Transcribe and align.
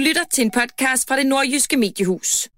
lytter 0.00 0.22
til 0.32 0.44
en 0.44 0.50
podcast 0.50 1.08
fra 1.08 1.16
det 1.16 1.26
nordjyske 1.26 1.76
mediehus. 1.76 2.48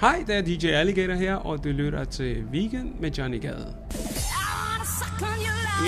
Hej, 0.00 0.24
det 0.26 0.36
er 0.36 0.42
DJ 0.42 0.66
Alligator 0.66 1.14
her, 1.14 1.34
og 1.34 1.64
du 1.64 1.68
lytter 1.68 2.04
til 2.04 2.44
Weekend 2.52 2.94
med 3.00 3.10
Johnny 3.10 3.42
Gade. 3.42 3.74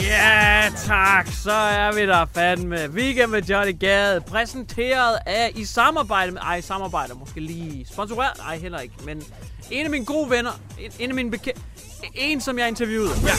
Ja, 0.02 0.62
tak. 0.86 1.28
Så 1.42 1.52
er 1.52 1.92
vi 1.92 2.00
der 2.00 2.26
fandme. 2.34 2.88
Weekend 2.90 3.30
med 3.30 3.42
Johnny 3.42 3.78
Gade, 3.78 4.20
præsenteret 4.20 5.18
af 5.26 5.52
i 5.56 5.64
samarbejde 5.64 6.32
med... 6.32 6.40
Ej, 6.40 6.60
samarbejde 6.60 7.14
måske 7.14 7.40
lige 7.40 7.86
sponsoreret. 7.92 8.40
Ej, 8.40 8.58
heller 8.58 8.78
ikke. 8.78 8.94
Men 9.04 9.22
en 9.70 9.84
af 9.84 9.90
mine 9.90 10.04
gode 10.04 10.30
venner, 10.30 10.60
en, 10.80 10.90
en 10.98 11.08
af 11.08 11.14
mine 11.14 11.30
bekendte... 11.30 11.60
En, 12.14 12.40
som 12.40 12.58
jeg 12.58 12.68
interviewede. 12.68 13.12
Ja. 13.24 13.32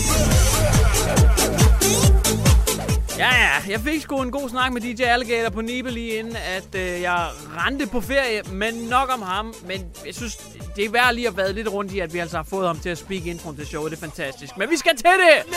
Ja, 3.17 3.35
ja. 3.35 3.71
Jeg 3.71 3.79
fik 3.79 4.01
sgu 4.01 4.21
en 4.21 4.31
god 4.31 4.49
snak 4.49 4.73
med 4.73 4.81
DJ 4.81 5.03
Alligator 5.03 5.49
på 5.49 5.61
Nibe 5.61 5.91
lige 5.91 6.19
inden, 6.19 6.35
at 6.35 6.75
øh, 6.75 7.01
jeg 7.01 7.27
rendte 7.57 7.87
på 7.87 8.01
ferie. 8.01 8.41
Men 8.51 8.73
nok 8.73 9.09
om 9.13 9.21
ham. 9.21 9.53
Men 9.67 9.85
jeg 10.05 10.15
synes, 10.15 10.35
det 10.75 10.85
er 10.85 10.89
værd 10.89 11.13
lige 11.13 11.27
at 11.27 11.37
vade 11.37 11.53
lidt 11.53 11.67
rundt 11.67 11.91
i, 11.91 11.99
at 11.99 12.13
vi 12.13 12.19
altså 12.19 12.37
har 12.37 12.43
fået 12.43 12.67
ham 12.67 12.79
til 12.79 12.89
at 12.89 12.97
speak 12.97 13.25
intro 13.25 13.51
til 13.53 13.67
showet. 13.67 13.91
Det 13.91 13.97
er 13.97 14.01
fantastisk. 14.01 14.57
Men 14.57 14.69
vi 14.69 14.77
skal 14.77 14.95
til 14.95 15.05
det! 15.05 15.55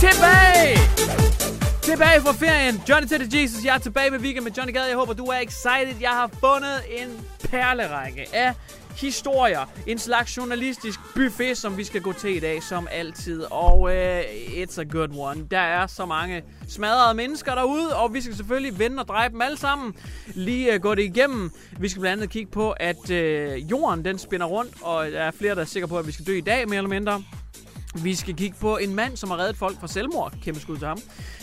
Tilbage! 0.00 0.78
Tilbage 1.82 2.20
fra 2.20 2.32
ferien. 2.32 2.82
Johnny 2.88 3.08
Teddy 3.08 3.30
the 3.30 3.42
Jesus. 3.42 3.64
Jeg 3.64 3.74
er 3.74 3.78
tilbage 3.78 4.10
med 4.10 4.18
weekend 4.18 4.44
med 4.44 4.52
Johnny 4.52 4.72
Gade. 4.72 4.86
Jeg 4.88 4.96
håber, 4.96 5.12
du 5.12 5.24
er 5.24 5.38
excited. 5.38 5.94
Jeg 6.00 6.10
har 6.10 6.30
fundet 6.40 7.02
en 7.02 7.08
perlerække 7.50 8.26
af 8.32 8.54
historier. 8.96 9.60
En 9.86 9.98
slags 9.98 10.36
journalistisk 10.36 11.00
buffet, 11.14 11.56
som 11.56 11.76
vi 11.76 11.84
skal 11.84 12.00
gå 12.00 12.12
til 12.12 12.36
i 12.36 12.40
dag, 12.40 12.62
som 12.62 12.88
altid. 12.90 13.42
Og 13.50 13.80
uh, 13.80 14.20
it's 14.62 14.80
a 14.80 14.84
good 14.84 15.08
one. 15.18 15.46
Der 15.50 15.58
er 15.58 15.86
så 15.86 16.06
mange 16.06 16.42
smadrede 16.68 17.14
mennesker 17.14 17.54
derude, 17.54 17.96
og 17.96 18.14
vi 18.14 18.20
skal 18.20 18.36
selvfølgelig 18.36 18.78
vende 18.78 19.00
og 19.00 19.08
dreje 19.08 19.28
dem 19.28 19.42
alle 19.42 19.58
sammen. 19.58 19.94
Lige 20.26 20.74
uh, 20.74 20.80
gå 20.80 20.94
det 20.94 21.02
igennem. 21.02 21.50
Vi 21.78 21.88
skal 21.88 22.00
blandt 22.00 22.22
andet 22.22 22.30
kigge 22.30 22.50
på, 22.52 22.70
at 22.70 23.10
uh, 23.10 23.70
jorden 23.70 24.04
den 24.04 24.18
spinner 24.18 24.46
rundt, 24.46 24.72
og 24.82 25.06
der 25.06 25.20
er 25.20 25.30
flere, 25.30 25.54
der 25.54 25.60
er 25.60 25.64
sikre 25.64 25.88
på, 25.88 25.98
at 25.98 26.06
vi 26.06 26.12
skal 26.12 26.26
dø 26.26 26.36
i 26.36 26.40
dag, 26.40 26.68
mere 26.68 26.76
eller 26.76 26.88
mindre. 26.88 27.22
Vi 27.94 28.14
skal 28.14 28.36
kigge 28.36 28.56
på 28.60 28.76
en 28.76 28.94
mand, 28.94 29.16
som 29.16 29.30
har 29.30 29.38
reddet 29.38 29.56
folk 29.56 29.80
fra 29.80 29.88
selvmord. 29.88 30.32
Kæmpe 30.44 30.60
skud 30.60 30.78
til 30.78 30.86
ham. 30.86 30.98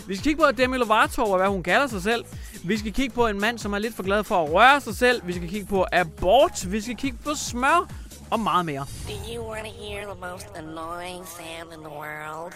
Vi 0.07 0.15
skal 0.15 0.23
kigge 0.23 0.41
på 0.43 0.51
Demi 0.51 0.77
Lovato 0.77 1.21
og 1.21 1.37
hvad 1.37 1.47
hun 1.47 1.63
kalder 1.63 1.87
sig 1.87 2.01
selv. 2.03 2.25
Vi 2.63 2.77
skal 2.77 2.93
kigge 2.93 3.15
på 3.15 3.27
en 3.27 3.41
mand, 3.41 3.59
som 3.59 3.73
er 3.73 3.79
lidt 3.79 3.95
for 3.95 4.03
glad 4.03 4.23
for 4.23 4.43
at 4.43 4.53
røre 4.53 4.81
sig 4.81 4.95
selv. 4.95 5.21
Vi 5.27 5.33
skal 5.33 5.49
kigge 5.49 5.67
på 5.67 5.85
abort. 5.91 6.71
Vi 6.71 6.81
skal 6.81 6.95
kigge 6.95 7.17
på 7.23 7.35
smør 7.35 7.87
og 8.31 8.39
meget 8.39 8.65
mere. 8.65 8.85
Do 9.07 9.13
you 9.35 9.51
want 9.51 9.65
to 9.67 9.73
hear 9.83 10.01
the 10.13 10.19
most 10.31 10.47
annoying 10.55 11.25
sound 11.37 11.73
in 11.73 11.79
the 11.79 11.93
world? 11.99 12.53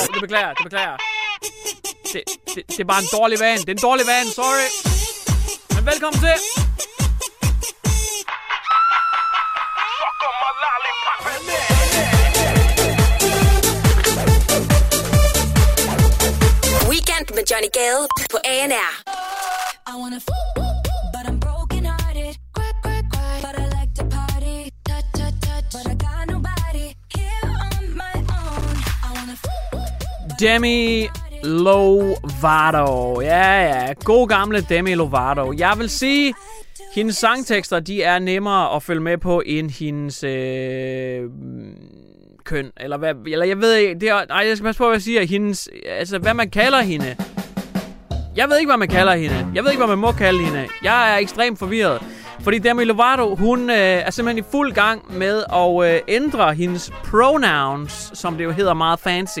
Oh, 0.00 0.06
det 0.14 0.20
beklager 0.20 0.54
det 0.54 0.64
beklager 0.64 0.96
det, 2.12 2.22
det, 2.54 2.62
det 2.68 2.80
er 2.80 2.84
bare 2.84 2.98
en 2.98 3.08
dårlig 3.12 3.40
van. 3.40 3.58
Det 3.58 3.68
er 3.68 3.72
en 3.72 3.78
dårlig 3.82 4.06
van, 4.06 4.26
sorry. 4.26 4.68
Men 5.74 5.86
velkommen 5.86 6.20
til. 6.20 6.59
Johnny 17.60 17.72
Gade 17.72 18.08
på 18.30 18.38
ANR. 18.44 18.92
I 19.86 19.96
wanna 20.00 20.20
but 21.12 21.24
I'm 21.28 21.38
broken 21.38 21.84
hearted. 21.84 22.36
Cry, 22.54 22.72
cry, 22.82 23.02
cry, 23.12 23.40
but 23.42 23.58
I 23.58 23.66
like 23.78 23.92
to 23.94 24.04
party. 24.04 24.70
Touch, 24.88 25.04
touch, 25.12 25.34
touch, 25.40 25.64
but 25.72 25.86
I 25.92 25.94
got 25.94 26.28
nobody 26.28 26.94
here 27.16 27.50
on 27.66 27.96
my 27.96 28.14
own. 28.16 28.76
I 29.04 29.08
wanna 29.14 29.36
Demi 30.38 31.08
Lovato. 31.42 33.20
Ja, 33.20 33.62
ja. 33.62 33.92
God 34.04 34.28
gamle 34.28 34.60
Demi 34.60 34.94
Lovato. 34.94 35.52
Jeg 35.52 35.74
vil 35.78 35.90
sige, 35.90 36.34
hendes 36.94 37.16
sangtekster, 37.16 37.80
de 37.80 38.02
er 38.02 38.18
nemmere 38.18 38.76
at 38.76 38.82
følge 38.82 39.00
med 39.00 39.18
på, 39.18 39.42
end 39.46 39.70
hendes 39.70 40.24
øh, 40.24 41.22
køn. 42.44 42.70
Eller, 42.76 42.96
hvad, 42.96 43.14
eller 43.26 43.46
jeg 43.46 43.60
ved 43.60 43.74
ikke, 43.74 44.00
det 44.00 44.08
er, 44.08 44.24
nej, 44.28 44.46
jeg 44.46 44.56
skal 44.56 44.64
passe 44.64 44.78
på, 44.78 44.84
hvad 44.84 44.96
jeg 44.96 45.02
siger. 45.02 45.26
Hendes, 45.26 45.68
altså, 45.86 46.18
hvad 46.18 46.34
man 46.34 46.50
kalder 46.50 46.80
hende. 46.80 47.16
Jeg 48.36 48.48
ved 48.48 48.58
ikke, 48.58 48.68
hvad 48.68 48.78
man 48.78 48.88
kalder 48.88 49.14
hende. 49.14 49.46
Jeg 49.54 49.64
ved 49.64 49.70
ikke, 49.70 49.84
hvad 49.84 49.96
man 49.96 49.98
må 49.98 50.12
kalde 50.12 50.44
hende. 50.44 50.68
Jeg 50.82 51.12
er 51.14 51.16
ekstremt 51.16 51.58
forvirret. 51.58 52.02
Fordi 52.40 52.58
Demi 52.58 52.84
Lovato, 52.84 53.34
hun 53.34 53.70
øh, 53.70 53.76
er 53.76 54.10
simpelthen 54.10 54.44
i 54.44 54.48
fuld 54.50 54.72
gang 54.72 55.18
med 55.18 55.44
at 55.52 55.94
øh, 55.94 56.00
ændre 56.08 56.54
hendes 56.54 56.92
pronouns, 57.04 58.10
som 58.14 58.36
det 58.36 58.44
jo 58.44 58.50
hedder 58.50 58.74
meget 58.74 59.00
fancy. 59.00 59.40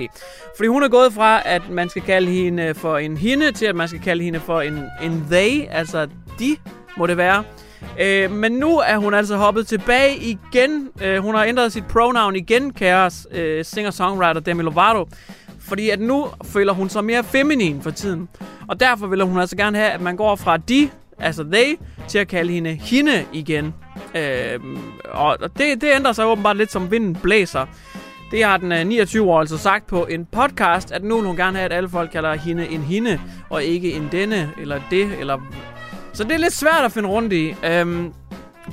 Fordi 0.56 0.68
hun 0.68 0.82
er 0.82 0.88
gået 0.88 1.12
fra, 1.12 1.42
at 1.44 1.62
man 1.70 1.88
skal 1.88 2.02
kalde 2.02 2.30
hende 2.30 2.74
for 2.74 2.98
en 2.98 3.16
hende, 3.16 3.52
til 3.52 3.66
at 3.66 3.76
man 3.76 3.88
skal 3.88 4.00
kalde 4.00 4.24
hende 4.24 4.40
for 4.40 4.60
en, 4.60 4.84
en 5.02 5.26
they, 5.30 5.66
altså 5.70 6.08
de, 6.38 6.56
må 6.96 7.06
det 7.06 7.16
være. 7.16 7.44
Øh, 8.00 8.30
men 8.30 8.52
nu 8.52 8.78
er 8.78 8.96
hun 8.96 9.14
altså 9.14 9.36
hoppet 9.36 9.66
tilbage 9.66 10.16
igen. 10.16 10.88
Øh, 11.02 11.18
hun 11.18 11.34
har 11.34 11.44
ændret 11.44 11.72
sit 11.72 11.86
pronoun 11.86 12.36
igen, 12.36 12.72
kære 12.72 13.10
øh, 13.32 13.64
singer-songwriter 13.64 14.40
Demi 14.40 14.62
Lovato. 14.62 15.08
Fordi 15.60 15.90
at 15.90 16.00
nu 16.00 16.28
føler 16.44 16.72
hun 16.72 16.88
sig 16.88 17.04
mere 17.04 17.24
feminin 17.24 17.82
for 17.82 17.90
tiden. 17.90 18.28
Og 18.68 18.80
derfor 18.80 19.06
vil 19.06 19.22
hun 19.22 19.38
altså 19.38 19.56
gerne 19.56 19.78
have, 19.78 19.90
at 19.90 20.00
man 20.00 20.16
går 20.16 20.36
fra 20.36 20.56
de, 20.56 20.90
altså 21.18 21.44
they, 21.44 21.78
til 22.08 22.18
at 22.18 22.28
kalde 22.28 22.52
hende 22.52 22.70
hende 22.70 23.24
igen. 23.32 23.74
Øh, 24.14 24.60
og 25.10 25.38
det, 25.40 25.80
det 25.80 25.90
ændrer 25.94 26.12
sig 26.12 26.26
åbenbart 26.26 26.56
lidt 26.56 26.72
som 26.72 26.90
vinden 26.90 27.14
blæser. 27.14 27.66
Det 28.30 28.44
har 28.44 28.56
den 28.56 28.72
øh, 28.72 28.86
29 28.86 29.30
år 29.30 29.40
altså 29.40 29.58
sagt 29.58 29.86
på 29.86 30.06
en 30.06 30.26
podcast, 30.32 30.92
at 30.92 31.04
nu 31.04 31.16
vil 31.16 31.26
hun 31.26 31.36
gerne 31.36 31.58
have, 31.58 31.64
at 31.64 31.72
alle 31.72 31.88
folk 31.88 32.10
kalder 32.10 32.34
hende 32.34 32.68
en 32.68 32.80
hende, 32.80 33.20
og 33.50 33.64
ikke 33.64 33.92
en 33.92 34.08
denne, 34.12 34.50
eller 34.60 34.80
det, 34.90 35.18
eller... 35.20 35.38
Så 36.12 36.24
det 36.24 36.32
er 36.32 36.38
lidt 36.38 36.52
svært 36.52 36.84
at 36.84 36.92
finde 36.92 37.08
rundt 37.08 37.32
i. 37.32 37.54
Øhm, 37.64 38.12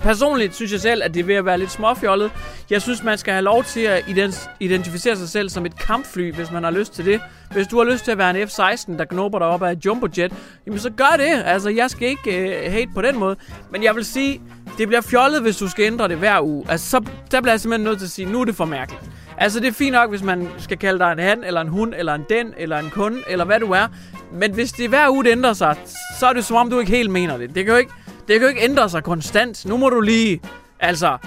Personligt 0.01 0.55
synes 0.55 0.71
jeg 0.71 0.79
selv, 0.81 1.03
at 1.03 1.13
det 1.13 1.19
er 1.19 1.23
ved 1.23 1.35
at 1.35 1.45
være 1.45 1.57
lidt 1.57 1.71
småfjollet. 1.71 2.31
Jeg 2.69 2.81
synes, 2.81 3.03
man 3.03 3.17
skal 3.17 3.33
have 3.33 3.43
lov 3.43 3.63
til 3.63 3.79
at 3.79 4.03
ident- 4.07 4.49
identificere 4.59 5.15
sig 5.15 5.29
selv 5.29 5.49
som 5.49 5.65
et 5.65 5.79
kampfly, 5.79 6.33
hvis 6.33 6.51
man 6.51 6.63
har 6.63 6.71
lyst 6.71 6.93
til 6.93 7.05
det. 7.05 7.21
Hvis 7.51 7.67
du 7.67 7.77
har 7.77 7.83
lyst 7.91 8.03
til 8.03 8.11
at 8.11 8.17
være 8.17 8.29
en 8.41 8.47
F-16, 8.47 8.97
der 8.97 9.05
knopper 9.05 9.39
dig 9.39 9.47
op 9.47 9.63
af 9.63 9.71
et 9.71 9.85
jumbojet, 9.85 10.33
jamen 10.65 10.79
så 10.79 10.89
gør 10.89 11.15
det. 11.17 11.43
Altså, 11.45 11.69
jeg 11.69 11.89
skal 11.89 12.07
ikke 12.07 12.37
øh, 12.65 12.71
hate 12.71 12.89
på 12.93 13.01
den 13.01 13.19
måde. 13.19 13.35
Men 13.71 13.83
jeg 13.83 13.95
vil 13.95 14.05
sige, 14.05 14.41
det 14.77 14.87
bliver 14.87 15.01
fjollet, 15.01 15.41
hvis 15.41 15.57
du 15.57 15.69
skal 15.69 15.85
ændre 15.85 16.07
det 16.07 16.17
hver 16.17 16.41
uge. 16.41 16.65
Altså, 16.69 16.89
så 16.89 16.99
der 17.31 17.41
bliver 17.41 17.53
jeg 17.53 17.59
simpelthen 17.59 17.83
nødt 17.89 17.97
til 17.99 18.05
at 18.05 18.11
sige, 18.11 18.31
nu 18.31 18.41
er 18.41 18.45
det 18.45 18.55
for 18.55 18.65
mærkeligt. 18.65 19.03
Altså, 19.37 19.59
det 19.59 19.67
er 19.67 19.71
fint 19.71 19.91
nok, 19.91 20.09
hvis 20.09 20.23
man 20.23 20.49
skal 20.57 20.77
kalde 20.77 20.99
dig 20.99 21.11
en 21.11 21.19
han, 21.19 21.43
eller 21.43 21.61
en 21.61 21.67
hun, 21.67 21.93
eller 21.93 22.13
en 22.13 22.25
den, 22.29 22.53
eller 22.57 22.77
en 22.77 22.89
kunde, 22.89 23.21
eller 23.27 23.45
hvad 23.45 23.59
du 23.59 23.71
er. 23.71 23.87
Men 24.31 24.53
hvis 24.53 24.71
det 24.71 24.89
hver 24.89 25.09
uge 25.09 25.23
det 25.23 25.31
ændrer 25.31 25.53
sig, 25.53 25.75
så 26.19 26.27
er 26.27 26.33
det 26.33 26.45
som 26.45 26.55
om, 26.55 26.69
du 26.69 26.79
ikke 26.79 26.91
helt 26.91 27.11
mener 27.11 27.37
det. 27.37 27.55
Det 27.55 27.65
kan 27.65 27.73
jo 27.73 27.77
ikke, 27.77 27.91
det 28.27 28.39
kan 28.39 28.41
jo 28.41 28.47
ikke 28.47 28.61
ændre 28.61 28.89
sig 28.89 29.03
konstant. 29.03 29.65
Nu 29.65 29.77
må 29.77 29.89
du 29.89 30.01
lige... 30.01 30.41
Altså, 30.79 31.17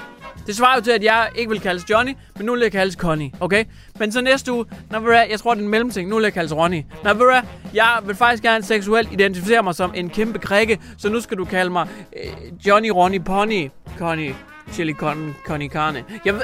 det 0.47 0.57
svarer 0.57 0.77
jo 0.77 0.83
til, 0.83 0.91
at 0.91 1.05
jeg 1.05 1.29
ikke 1.35 1.51
vil 1.51 1.61
kaldes 1.61 1.91
Johnny, 1.91 2.13
men 2.37 2.47
nu 2.47 2.53
vil 2.53 2.61
jeg 2.61 2.73
kaldes 2.73 2.95
Connie, 2.95 3.33
okay? 3.41 3.65
Men 3.99 4.13
så 4.13 4.21
næste 4.21 4.53
uge, 4.53 4.65
når 4.91 5.13
jeg 5.31 5.41
tror, 5.41 5.55
det 5.55 5.61
er 5.61 5.65
en 5.65 5.71
mellemting, 5.71 6.09
nu 6.09 6.17
vil 6.17 6.23
jeg 6.23 6.33
kaldes 6.33 6.53
Ronnie. 6.53 6.87
Når 7.05 7.15
vi 7.15 7.49
jeg 7.75 7.99
vil 8.07 8.17
faktisk 8.17 8.43
gerne 8.43 8.65
seksuelt 8.65 9.13
identificere 9.13 9.63
mig 9.63 9.75
som 9.75 9.93
en 9.95 10.11
kæmpe 10.11 10.39
krikke, 10.39 10.79
så 10.99 11.09
nu 11.09 11.21
skal 11.21 11.39
du 11.39 11.45
kalde 11.45 11.71
mig 11.71 11.89
øh, 12.17 12.67
Johnny 12.67 12.89
Ronnie, 12.89 13.21
Pony. 13.21 13.71
Connie, 13.99 14.35
Chili 14.73 14.93
Con, 14.93 15.37
Connie 15.47 15.69
Carne. 15.69 16.05
Jeg, 16.25 16.35
ved, 16.35 16.43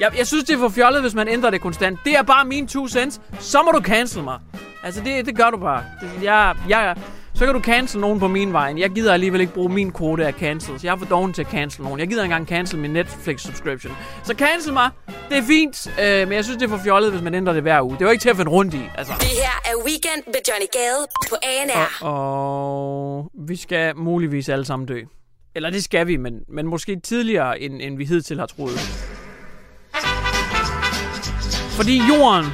jeg, 0.00 0.18
jeg 0.18 0.26
synes, 0.26 0.44
det 0.44 0.54
er 0.54 0.58
for 0.58 0.68
fjollet, 0.68 1.00
hvis 1.00 1.14
man 1.14 1.28
ændrer 1.28 1.50
det 1.50 1.60
konstant. 1.60 1.98
Det 2.04 2.16
er 2.16 2.22
bare 2.22 2.44
mine 2.44 2.66
two 2.66 2.88
cents. 2.88 3.20
Så 3.40 3.62
må 3.62 3.70
du 3.78 3.84
cancel 3.84 4.22
mig. 4.22 4.38
Altså, 4.82 5.00
det, 5.04 5.26
det 5.26 5.36
gør 5.36 5.50
du 5.50 5.56
bare. 5.56 5.84
Det, 6.00 6.24
jeg, 6.24 6.54
jeg, 6.68 6.96
så 7.34 7.44
kan 7.44 7.54
du 7.54 7.60
cancel 7.60 8.00
nogen 8.00 8.20
på 8.20 8.28
min 8.28 8.52
vej. 8.52 8.74
Jeg 8.76 8.90
gider 8.90 9.12
alligevel 9.12 9.40
ikke 9.40 9.52
bruge 9.52 9.68
min 9.68 9.90
kode 9.90 10.26
af 10.26 10.32
cancel. 10.32 10.80
Så 10.80 10.86
jeg 10.86 10.92
er 10.92 10.96
for 10.96 11.06
doven 11.06 11.32
til 11.32 11.42
at 11.42 11.48
cancel 11.48 11.82
nogen. 11.82 12.00
Jeg 12.00 12.08
gider 12.08 12.22
engang 12.22 12.46
cancel 12.46 12.78
min 12.78 12.90
Netflix 12.90 13.40
subscription. 13.40 13.96
Så 14.24 14.34
cancel 14.34 14.72
mig. 14.72 14.90
Det 15.28 15.38
er 15.38 15.42
fint. 15.42 15.86
Øh, 16.00 16.28
men 16.28 16.32
jeg 16.36 16.44
synes, 16.44 16.58
det 16.58 16.64
er 16.64 16.76
for 16.76 16.84
fjollet, 16.84 17.10
hvis 17.10 17.22
man 17.22 17.34
ændrer 17.34 17.52
det 17.52 17.62
hver 17.62 17.82
uge. 17.82 17.92
Det 17.92 18.00
er 18.02 18.06
jo 18.06 18.10
ikke 18.10 18.22
til 18.22 18.28
at 18.28 18.36
finde 18.36 18.50
rundt 18.50 18.74
i. 18.74 18.82
Altså. 18.98 19.12
Det 19.20 19.28
her 19.28 19.72
er 19.72 19.84
Weekend 19.86 20.22
med 20.26 20.40
Johnny 20.48 20.66
Gade 20.72 21.06
på 21.30 21.36
ANR. 21.42 22.04
Og 22.04 23.30
vi 23.48 23.56
skal 23.56 23.96
muligvis 23.96 24.48
alle 24.48 24.64
sammen 24.64 24.86
dø. 24.86 25.00
Eller 25.54 25.70
det 25.70 25.84
skal 25.84 26.06
vi, 26.06 26.16
men, 26.16 26.40
men 26.48 26.66
måske 26.66 27.00
tidligere, 27.00 27.60
end, 27.60 27.82
end 27.82 27.96
vi 27.96 28.04
hidtil 28.04 28.38
har 28.38 28.46
troet. 28.46 29.19
Fordi 31.80 32.02
jorden, 32.08 32.44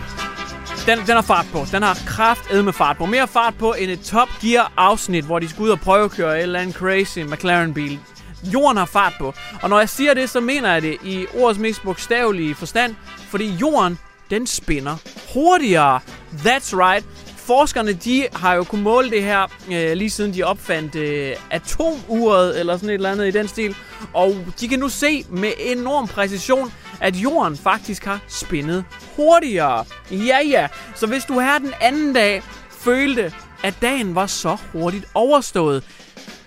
den, 0.86 0.98
den 0.98 1.14
har 1.14 1.22
fart 1.22 1.46
på. 1.52 1.66
Den 1.72 1.82
har 1.82 1.98
kraft 2.06 2.64
med 2.64 2.72
fart 2.72 2.96
på. 2.96 3.06
Mere 3.06 3.28
fart 3.28 3.54
på 3.58 3.72
end 3.72 3.90
et 3.90 4.00
Top 4.00 4.28
Gear 4.42 4.72
afsnit, 4.76 5.24
hvor 5.24 5.38
de 5.38 5.48
skal 5.48 5.62
ud 5.62 5.68
og 5.68 5.80
prøve 5.80 6.04
at 6.04 6.10
køre 6.10 6.36
et 6.36 6.42
eller 6.42 6.60
andet 6.60 6.74
crazy 6.76 7.18
McLaren 7.18 7.74
bil. 7.74 7.98
Jorden 8.42 8.76
har 8.76 8.84
fart 8.84 9.12
på. 9.18 9.34
Og 9.62 9.70
når 9.70 9.78
jeg 9.78 9.88
siger 9.88 10.14
det, 10.14 10.30
så 10.30 10.40
mener 10.40 10.72
jeg 10.72 10.82
det 10.82 10.96
i 11.04 11.26
ordets 11.34 11.60
mest 11.60 11.82
bogstavelige 11.82 12.54
forstand. 12.54 12.94
Fordi 13.28 13.46
jorden, 13.46 13.98
den 14.30 14.46
spinner 14.46 14.96
hurtigere. 15.34 16.00
That's 16.32 16.76
right. 16.76 17.04
Forskerne, 17.36 17.92
de 17.92 18.26
har 18.32 18.54
jo 18.54 18.64
kunnet 18.64 18.82
måle 18.82 19.10
det 19.10 19.22
her, 19.22 19.46
øh, 19.72 19.92
lige 19.92 20.10
siden 20.10 20.34
de 20.34 20.42
opfandt 20.42 20.94
øh, 20.94 21.32
atomuret, 21.50 22.60
eller 22.60 22.76
sådan 22.76 22.88
et 22.88 22.94
eller 22.94 23.10
andet 23.10 23.28
i 23.28 23.30
den 23.30 23.48
stil. 23.48 23.76
Og 24.12 24.36
de 24.60 24.68
kan 24.68 24.78
nu 24.78 24.88
se 24.88 25.24
med 25.28 25.52
enorm 25.58 26.08
præcision, 26.08 26.72
at 27.00 27.16
jorden 27.16 27.56
faktisk 27.56 28.04
har 28.04 28.20
spændet 28.28 28.84
hurtigere. 29.16 29.84
Ja, 30.10 30.38
ja. 30.48 30.68
Så 30.94 31.06
hvis 31.06 31.24
du 31.24 31.40
her 31.40 31.58
den 31.58 31.72
anden 31.80 32.12
dag 32.12 32.42
følte, 32.70 33.32
at 33.62 33.74
dagen 33.82 34.14
var 34.14 34.26
så 34.26 34.56
hurtigt 34.72 35.04
overstået. 35.14 35.84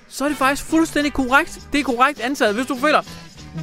Så 0.07 0.23
er 0.23 0.29
det 0.29 0.37
faktisk 0.37 0.69
fuldstændig 0.69 1.13
korrekt. 1.13 1.59
Det 1.73 1.79
er 1.79 1.83
korrekt 1.83 2.19
antaget. 2.19 2.55
Hvis 2.55 2.65
du 2.67 2.75
føler, 2.75 3.01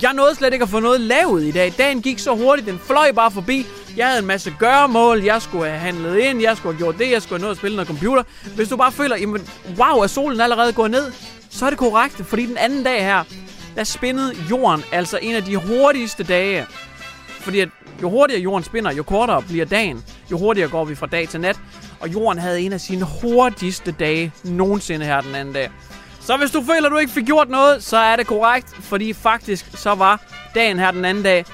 jeg 0.02 0.12
nåede 0.12 0.34
slet 0.34 0.52
ikke 0.52 0.62
at 0.62 0.68
få 0.68 0.80
noget 0.80 1.00
lavet 1.00 1.42
i 1.44 1.50
dag. 1.50 1.74
Dagen 1.78 2.02
gik 2.02 2.18
så 2.18 2.34
hurtigt, 2.34 2.68
den 2.68 2.78
fløj 2.78 3.12
bare 3.12 3.30
forbi. 3.30 3.66
Jeg 3.96 4.06
havde 4.06 4.18
en 4.18 4.26
masse 4.26 4.54
gøremål, 4.58 5.22
jeg 5.22 5.42
skulle 5.42 5.68
have 5.68 5.78
handlet 5.78 6.18
ind, 6.18 6.42
jeg 6.42 6.56
skulle 6.56 6.74
have 6.74 6.84
gjort 6.84 6.98
det, 6.98 7.10
jeg 7.10 7.22
skulle 7.22 7.38
have 7.38 7.42
nået 7.42 7.50
at 7.50 7.58
spille 7.58 7.76
noget 7.76 7.88
computer. 7.88 8.22
Hvis 8.56 8.68
du 8.68 8.76
bare 8.76 8.92
føler, 8.92 9.16
jamen, 9.16 9.48
wow, 9.78 9.98
er 10.02 10.06
solen 10.06 10.40
allerede 10.40 10.72
gået 10.72 10.90
ned, 10.90 11.12
så 11.50 11.66
er 11.66 11.70
det 11.70 11.78
korrekt. 11.78 12.26
Fordi 12.26 12.46
den 12.46 12.56
anden 12.56 12.84
dag 12.84 13.04
her, 13.04 13.24
der 13.76 13.84
spændede 13.84 14.34
jorden 14.50 14.84
altså 14.92 15.18
en 15.22 15.34
af 15.34 15.44
de 15.44 15.56
hurtigste 15.56 16.24
dage. 16.24 16.66
Fordi 17.40 17.60
at 17.60 17.68
jo 18.02 18.10
hurtigere 18.10 18.42
jorden 18.42 18.64
spinner, 18.64 18.92
jo 18.92 19.02
kortere 19.02 19.42
bliver 19.42 19.64
dagen. 19.64 20.04
Jo 20.30 20.38
hurtigere 20.38 20.70
går 20.70 20.84
vi 20.84 20.94
fra 20.94 21.06
dag 21.06 21.28
til 21.28 21.40
nat. 21.40 21.60
Og 22.00 22.12
jorden 22.12 22.38
havde 22.38 22.60
en 22.60 22.72
af 22.72 22.80
sine 22.80 23.06
hurtigste 23.22 23.92
dage 23.92 24.32
nogensinde 24.44 25.06
her 25.06 25.20
den 25.20 25.34
anden 25.34 25.54
dag. 25.54 25.70
Så 26.20 26.36
hvis 26.36 26.50
du 26.50 26.62
føler, 26.62 26.86
at 26.86 26.92
du 26.92 26.98
ikke 26.98 27.12
fik 27.12 27.24
gjort 27.26 27.48
noget, 27.48 27.82
så 27.82 27.96
er 27.96 28.16
det 28.16 28.26
korrekt. 28.26 28.68
Fordi 28.80 29.12
faktisk 29.12 29.78
så 29.78 29.94
var 29.94 30.20
dagen 30.54 30.78
her 30.78 30.90
den 30.90 31.04
anden 31.04 31.24
dag 31.24 31.44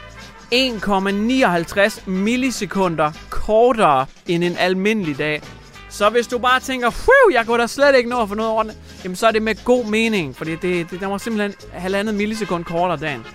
1,59 0.55 2.11
millisekunder 2.11 3.13
kortere 3.31 4.07
end 4.27 4.45
en 4.45 4.57
almindelig 4.57 5.19
dag. 5.19 5.43
Så 5.93 6.11
hvis 6.11 6.27
du 6.27 6.39
bare 6.39 6.61
tænker, 6.61 6.91
Phew, 6.91 7.33
jeg 7.33 7.47
kunne 7.47 7.62
da 7.62 7.67
slet 7.67 7.97
ikke 7.97 8.11
nå 8.11 8.23
at 8.23 8.29
få 8.29 8.35
noget 8.35 8.53
ordentligt, 8.53 8.81
jamen 9.05 9.17
så 9.17 9.27
er 9.27 9.31
det 9.31 9.43
med 9.43 9.65
god 9.65 9.85
mening, 9.85 10.37
fordi 10.37 10.50
det, 10.56 10.91
det, 10.91 11.00
der 11.00 11.06
var 11.06 11.19
simpelthen 11.19 11.55
halvandet 11.73 12.15
millisekund 12.15 12.65
kortere 12.65 12.97
dagen. 12.97 13.27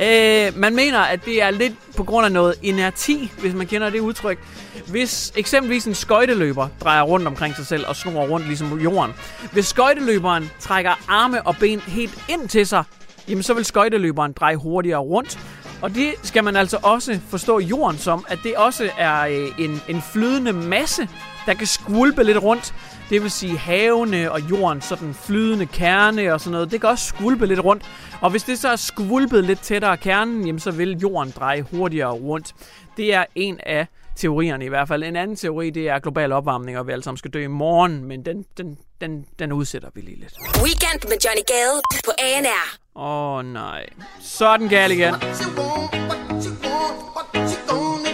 Øh, 0.00 0.58
man 0.60 0.74
mener, 0.74 1.00
at 1.00 1.24
det 1.24 1.42
er 1.42 1.50
lidt 1.50 1.74
på 1.96 2.04
grund 2.04 2.26
af 2.26 2.32
noget 2.32 2.54
inerti, 2.62 3.32
hvis 3.40 3.54
man 3.54 3.66
kender 3.66 3.90
det 3.90 4.00
udtryk. 4.00 4.38
Hvis 4.86 5.32
eksempelvis 5.36 5.84
en 5.84 5.94
skøjteløber 5.94 6.68
drejer 6.80 7.02
rundt 7.02 7.26
omkring 7.26 7.56
sig 7.56 7.66
selv 7.66 7.86
og 7.86 7.96
snor 7.96 8.26
rundt 8.26 8.46
ligesom 8.46 8.80
jorden. 8.80 9.12
Hvis 9.52 9.66
skøjteløberen 9.66 10.50
trækker 10.60 10.92
arme 11.08 11.46
og 11.46 11.56
ben 11.60 11.80
helt 11.80 12.24
ind 12.28 12.48
til 12.48 12.66
sig, 12.66 12.84
jamen 13.28 13.42
så 13.42 13.54
vil 13.54 13.64
skøjteløberen 13.64 14.32
dreje 14.32 14.56
hurtigere 14.56 15.00
rundt. 15.00 15.38
Og 15.82 15.94
det 15.94 16.14
skal 16.22 16.44
man 16.44 16.56
altså 16.56 16.78
også 16.82 17.20
forstå 17.28 17.58
jorden 17.58 17.98
som, 17.98 18.24
at 18.28 18.38
det 18.42 18.54
også 18.56 18.90
er 18.98 19.20
øh, 19.20 19.48
en, 19.58 19.82
en 19.88 20.02
flydende 20.12 20.52
masse, 20.52 21.08
der 21.46 21.54
kan 21.54 21.66
skvulpe 21.66 22.22
lidt 22.22 22.42
rundt. 22.42 22.74
Det 23.10 23.22
vil 23.22 23.30
sige 23.30 23.58
havene 23.58 24.32
og 24.32 24.40
jorden, 24.40 24.80
sådan 24.80 25.14
flydende 25.14 25.66
kerne 25.66 26.34
og 26.34 26.40
sådan 26.40 26.52
noget. 26.52 26.70
Det 26.70 26.80
kan 26.80 26.90
også 26.90 27.06
skvulpe 27.06 27.46
lidt 27.46 27.64
rundt. 27.64 27.82
Og 28.20 28.30
hvis 28.30 28.42
det 28.42 28.58
så 28.58 28.68
er 28.68 28.76
skvulpet 28.76 29.44
lidt 29.44 29.60
tættere 29.60 29.96
kernen, 29.96 30.46
jamen 30.46 30.60
så 30.60 30.70
vil 30.70 30.98
jorden 30.98 31.32
dreje 31.36 31.62
hurtigere 31.62 32.12
rundt. 32.12 32.54
Det 32.96 33.14
er 33.14 33.24
en 33.34 33.60
af 33.66 33.86
teorierne 34.16 34.64
i 34.64 34.68
hvert 34.68 34.88
fald. 34.88 35.02
En 35.02 35.16
anden 35.16 35.36
teori, 35.36 35.70
det 35.70 35.88
er 35.88 35.98
global 35.98 36.32
opvarmning, 36.32 36.78
og 36.78 36.86
vi 36.86 36.92
alle 36.92 37.02
sammen 37.02 37.18
skal 37.18 37.30
dø 37.30 37.42
i 37.42 37.46
morgen, 37.46 38.04
men 38.04 38.24
den, 38.24 38.44
den, 38.58 38.78
den, 39.00 39.24
den 39.38 39.52
udsætter 39.52 39.88
vi 39.94 40.00
lige 40.00 40.20
lidt. 40.20 40.34
Weekend 40.62 41.08
med 41.08 41.16
Johnny 41.24 41.42
Gale 41.46 41.80
på 42.04 42.12
ANR. 42.18 42.78
Åh 42.96 43.38
oh, 43.38 43.44
nej. 43.44 43.86
Så 44.20 44.46
er 44.46 44.56
den 44.56 44.68
gal 44.68 44.90
igen. 44.90 45.14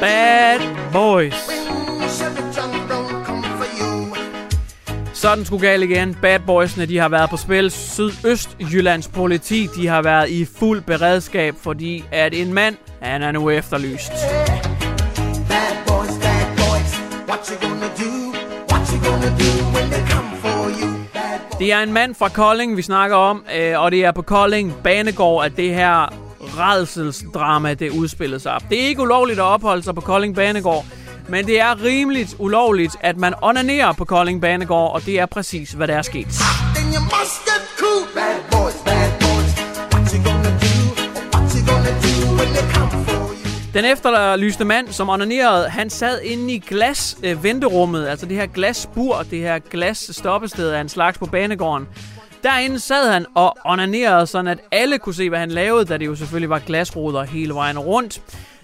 Bad 0.01 0.61
Boys. 0.93 1.51
Sådan 5.21 5.45
skulle 5.45 5.69
galt 5.69 5.85
igen. 5.85 6.15
Bad 6.15 6.39
Boysene, 6.47 6.87
de 6.87 6.99
har 6.99 7.09
været 7.09 7.31
på 7.31 7.37
spil. 7.37 7.71
Sydøstjyllands 7.71 9.09
politi, 9.09 9.69
de 9.77 9.87
har 9.87 10.03
været 10.03 10.31
i 10.31 10.45
fuld 10.59 10.83
beredskab, 10.83 11.55
fordi 11.63 12.05
at 12.13 12.35
en 12.35 12.53
mand, 12.53 12.77
han 13.01 13.23
er 13.23 13.33
nu 13.33 13.51
efterlyst. 13.51 14.13
Bad 15.49 15.77
boys, 15.87 16.19
bad 16.23 16.47
boys, 16.57 16.93
what 17.29 17.51
you 17.51 17.69
gonna 17.69 17.87
do? 17.87 18.13
What 18.71 18.89
you 18.93 18.99
gonna 19.11 19.31
do 19.45 19.51
when 19.75 19.91
they 19.91 20.11
come 20.11 20.31
for 20.43 20.71
you? 20.83 20.91
Det 21.59 21.73
er 21.73 21.81
en 21.81 21.93
mand 21.93 22.15
fra 22.15 22.29
Kolding, 22.29 22.77
vi 22.77 22.83
snakker 22.83 23.17
om, 23.17 23.45
øh, 23.59 23.81
og 23.81 23.91
det 23.93 24.05
er 24.05 24.13
på 24.13 24.23
Kolding 24.23 24.75
Banegård, 24.85 25.45
at 25.45 25.57
det 25.57 25.75
her 25.75 26.15
redselsdrama, 26.41 27.75
det 27.75 27.91
udspillede 27.91 28.41
sig. 28.41 28.59
Det 28.71 28.83
er 28.83 28.87
ikke 28.89 29.03
ulovligt 29.03 29.39
at 29.39 29.45
opholde 29.45 29.83
sig 29.83 29.95
på 29.95 30.01
Kolding 30.01 30.35
Banegård, 30.35 30.85
men 31.31 31.47
det 31.47 31.61
er 31.61 31.83
rimeligt 31.85 32.37
ulovligt, 32.39 32.97
at 33.01 33.17
man 33.17 33.35
onanerer 33.43 33.93
på 33.93 34.05
Kolding 34.05 34.41
Banegård, 34.41 34.95
og 34.95 35.07
det 35.07 35.19
er 35.21 35.27
præcis, 35.27 35.73
hvad 35.73 35.89
der 35.89 35.95
er 35.95 36.03
sket. 36.03 36.27
Den 43.75 43.85
efterlyste 43.85 44.65
mand, 44.65 44.89
som 44.89 45.09
onanerede, 45.09 45.69
han 45.69 45.91
sad 45.91 46.21
inde 46.21 46.55
i 46.55 46.59
glas 46.59 47.17
øh, 47.23 47.45
venterummet, 47.45 48.09
altså 48.09 48.27
det 48.27 48.37
her 48.37 48.47
glasbur, 48.47 49.23
det 49.31 49.39
her 49.39 49.59
glasstoppested 49.59 50.71
af 50.71 50.81
en 50.81 50.89
slags 50.89 51.19
på 51.19 51.27
banegården. 51.27 51.89
Derinde 52.43 52.81
sad 52.81 53.13
han 53.13 53.27
og 53.35 53.57
onanerede, 53.65 54.27
sådan 54.27 54.47
at 54.47 54.59
alle 54.73 54.99
kunne 54.99 55.15
se, 55.15 55.29
hvad 55.29 55.39
han 55.39 55.51
lavede, 55.51 55.85
da 55.85 55.97
det 55.99 56.07
jo 56.07 56.15
selvfølgelig 56.15 56.51
var 56.51 56.59
glasruder 56.59 57.23
hele 57.23 57.55
vejen 57.55 57.79
rundt. 57.79 58.21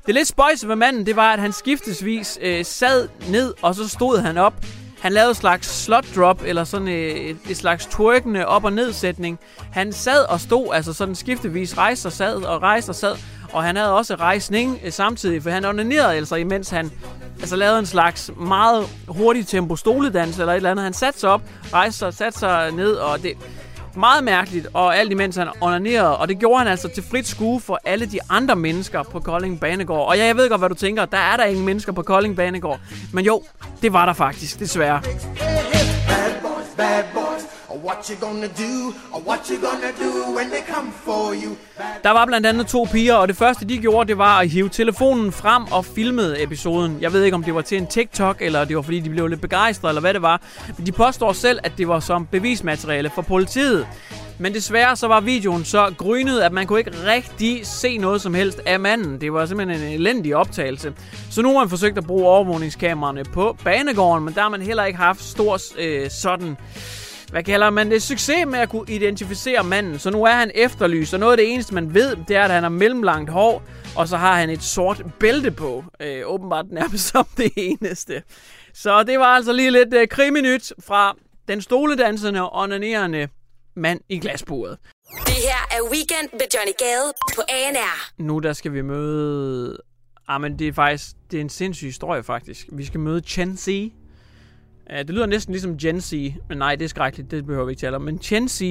Det 0.06 0.14
lidt 0.14 0.29
spøjse 0.29 0.69
ved 0.69 0.76
manden, 0.76 1.06
det 1.06 1.17
var, 1.17 1.32
at 1.32 1.38
han 1.38 1.53
skiftesvis 1.53 2.38
øh, 2.43 2.64
sad 2.64 3.08
ned, 3.29 3.55
og 3.62 3.75
så 3.75 3.88
stod 3.88 4.19
han 4.19 4.38
op. 4.38 4.55
Han 5.00 5.12
lavede 5.12 5.31
et 5.31 5.37
slags 5.37 5.82
slot 5.85 6.06
drop, 6.17 6.43
eller 6.44 6.64
sådan 6.64 6.88
øh, 6.88 7.11
et, 7.11 7.37
et 7.50 7.56
slags 7.56 7.87
twerkende 7.87 8.47
op- 8.47 8.64
og 8.64 8.73
nedsætning. 8.73 9.38
Han 9.73 9.93
sad 9.93 10.25
og 10.29 10.41
stod, 10.41 10.75
altså 10.75 10.93
sådan 10.93 11.14
skiftevis 11.14 11.79
rejste 11.79 12.06
og 12.06 12.12
sad 12.12 12.35
og 12.35 12.62
rejste 12.62 12.91
og 12.91 12.94
sad. 12.94 13.17
Og 13.53 13.62
han 13.62 13.76
havde 13.76 13.93
også 13.93 14.14
rejsning 14.14 14.81
øh, 14.85 14.93
samtidig, 14.93 15.43
for 15.43 15.50
han 15.50 15.64
onanerede 15.64 16.14
altså, 16.14 16.37
imens 16.37 16.70
han 16.70 16.91
altså, 17.41 17.56
lavede 17.56 17.79
en 17.79 17.87
slags 17.87 18.31
meget 18.37 18.87
hurtig 19.08 19.47
tempo 19.47 19.76
stoledans 19.76 20.38
eller 20.38 20.53
et 20.53 20.56
eller 20.56 20.70
andet. 20.70 20.85
Han 20.85 20.93
satte 20.93 21.20
sig 21.20 21.31
op, 21.31 21.43
rejste 21.73 21.99
sig, 21.99 22.14
satte 22.14 22.38
sig 22.38 22.73
ned, 22.73 22.93
og 22.93 23.23
det 23.23 23.32
meget 23.96 24.25
mærkeligt, 24.25 24.66
og 24.75 24.96
alt 24.96 25.12
imens 25.12 25.37
han 25.37 25.48
onanerede, 25.60 26.16
og 26.16 26.28
det 26.28 26.38
gjorde 26.38 26.58
han 26.58 26.69
altså 26.69 26.88
til 26.88 27.02
frit 27.10 27.26
skue 27.26 27.60
for 27.60 27.81
alle 27.84 28.06
de 28.06 28.19
andre 28.31 28.56
mennesker 28.56 29.02
på 29.02 29.20
Kolding 29.20 29.60
Banegård. 29.60 30.08
Og 30.08 30.16
ja, 30.16 30.25
jeg 30.26 30.37
ved 30.37 30.48
godt, 30.48 30.60
hvad 30.60 30.69
du 30.69 30.75
tænker, 30.75 31.04
der 31.04 31.19
er 31.19 31.37
der 31.37 31.44
ingen 31.44 31.64
mennesker 31.64 31.93
på 31.93 32.02
Kolding 32.02 32.37
Banegård. 32.37 32.81
Men 33.12 33.25
jo, 33.25 33.43
det 33.82 33.93
var 33.93 34.06
der 34.06 34.12
faktisk, 34.12 34.60
desværre. 34.60 35.00
Bad 35.02 36.32
boys, 36.43 36.66
bad 36.76 37.04
boys, 37.14 37.35
what 37.84 38.06
you 38.11 38.28
gonna 38.28 38.46
do? 38.46 38.94
What 39.26 39.49
you 39.50 39.56
gonna 39.56 39.93
do 40.05 40.37
when 40.37 40.50
they 40.50 40.75
come 40.75 40.93
for 40.93 41.34
you? 41.44 41.56
Der 42.02 42.11
var 42.11 42.26
blandt 42.26 42.46
andet 42.46 42.67
to 42.67 42.87
piger, 42.93 43.14
og 43.14 43.28
det 43.28 43.37
første 43.37 43.64
de 43.64 43.78
gjorde, 43.78 44.08
det 44.08 44.19
var 44.19 44.38
at 44.38 44.49
hive 44.49 44.69
telefonen 44.69 45.32
frem 45.32 45.64
og 45.73 45.84
filmede 45.84 46.43
episoden. 46.43 46.99
Jeg 47.00 47.12
ved 47.12 47.25
ikke, 47.25 47.34
om 47.34 47.43
det 47.43 47.55
var 47.55 47.61
til 47.61 47.78
en 47.78 47.87
TikTok, 47.87 48.43
eller 48.43 48.64
det 48.64 48.76
var 48.76 48.82
fordi, 48.82 49.00
de 49.00 49.11
blev 49.11 49.26
lidt 49.26 49.40
begejstrede, 49.40 49.90
eller 49.90 50.00
hvad 50.00 50.14
det 50.14 50.23
var. 50.23 50.43
Men 50.76 50.87
de 50.87 50.93
påstår 50.93 51.32
selv, 51.32 51.58
at 51.62 51.73
det 51.78 51.88
var 51.88 52.00
som 52.00 52.26
bevismateriale 52.26 53.11
for 53.11 53.23
politiet. 53.23 53.86
Men 54.39 54.55
desværre 54.55 54.96
så 54.96 55.06
var 55.06 55.20
videoen 55.20 55.65
så 55.65 55.94
grynet, 55.98 56.41
at 56.41 56.53
man 56.53 56.67
kunne 56.67 56.79
ikke 56.79 56.93
rigtig 57.06 57.67
se 57.67 57.98
noget 57.98 58.20
som 58.20 58.34
helst 58.34 58.60
af 58.67 58.81
manden. 58.81 59.20
Det 59.20 59.32
var 59.32 59.46
simpelthen 59.46 59.82
en 59.82 59.93
elendig 59.93 60.36
optagelse. 60.36 60.93
Så 61.31 61.43
nu 61.43 61.53
har 61.53 61.58
man 61.58 61.69
forsøgt 61.69 61.98
at 61.98 62.06
bruge 62.06 62.27
overvågningskameraerne 62.27 63.24
på 63.24 63.56
banegården, 63.65 64.24
men 64.24 64.34
der 64.34 64.41
har 64.41 64.48
man 64.48 64.62
heller 64.62 64.84
ikke 64.84 64.98
haft 64.98 65.24
stor 65.24 65.58
øh, 65.79 66.10
sådan 66.10 66.56
hvad 67.30 67.42
kalder 67.42 67.70
man 67.70 67.90
det, 67.90 68.02
succes 68.02 68.46
med 68.46 68.58
at 68.58 68.68
kunne 68.68 68.84
identificere 68.88 69.64
manden. 69.64 69.98
Så 69.98 70.10
nu 70.10 70.24
er 70.24 70.30
han 70.30 70.50
efterlyst, 70.54 71.14
og 71.14 71.20
noget 71.20 71.32
af 71.32 71.36
det 71.36 71.52
eneste, 71.52 71.74
man 71.74 71.94
ved, 71.94 72.16
det 72.28 72.36
er, 72.36 72.44
at 72.44 72.50
han 72.50 72.62
har 72.62 72.70
mellemlangt 72.70 73.30
hår, 73.30 73.62
og 73.96 74.08
så 74.08 74.16
har 74.16 74.36
han 74.36 74.50
et 74.50 74.62
sort 74.62 75.02
bælte 75.20 75.50
på. 75.50 75.84
Øh, 76.00 76.22
åbenbart 76.24 76.66
nærmest 76.70 77.08
som 77.12 77.26
det 77.36 77.52
eneste. 77.56 78.22
Så 78.74 79.02
det 79.02 79.18
var 79.18 79.24
altså 79.24 79.52
lige 79.52 79.70
lidt 79.70 79.94
øh, 79.94 80.08
kriminyt 80.08 80.72
fra 80.80 81.16
den 81.48 81.62
stoledansende 81.62 82.42
og 82.42 82.62
onanerende 82.62 83.28
mand 83.76 84.00
i 84.08 84.18
glasbordet. 84.18 84.78
Det 85.26 85.34
her 85.34 85.78
er 85.78 85.82
Weekend 85.92 86.28
med 86.32 86.46
Johnny 86.54 86.72
Gale 86.78 87.12
på 87.36 87.42
ANR. 87.48 88.22
Nu 88.22 88.38
der 88.38 88.52
skal 88.52 88.72
vi 88.72 88.82
møde... 88.82 89.78
Ah, 90.28 90.40
men 90.40 90.58
det 90.58 90.68
er 90.68 90.72
faktisk... 90.72 91.06
Det 91.30 91.36
er 91.36 91.40
en 91.40 91.48
sindssyg 91.48 91.86
historie, 91.86 92.22
faktisk. 92.22 92.66
Vi 92.72 92.84
skal 92.84 93.00
møde 93.00 93.20
Chen 93.20 93.56
Xi. 93.56 93.94
Uh, 94.93 94.98
det 94.98 95.10
lyder 95.10 95.26
næsten 95.26 95.52
ligesom 95.52 95.78
Gen 95.78 96.00
Z, 96.00 96.12
men 96.48 96.58
nej, 96.58 96.76
det 96.76 96.84
er 96.84 96.88
skrækkeligt. 96.88 97.31
Det 97.31 97.46
behøver 97.46 97.66
vi 97.66 97.72
ikke 97.72 97.81
tale 97.81 97.96
om. 97.96 98.02
Men 98.02 98.19
Gen 98.19 98.48
Z, 98.48 98.62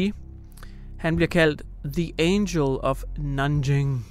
han 0.98 1.15
bliver 1.15 1.29
kaldt 1.29 1.62
The 1.93 2.12
Angel 2.19 2.77
of 2.79 3.03
Nanjing. 3.17 4.05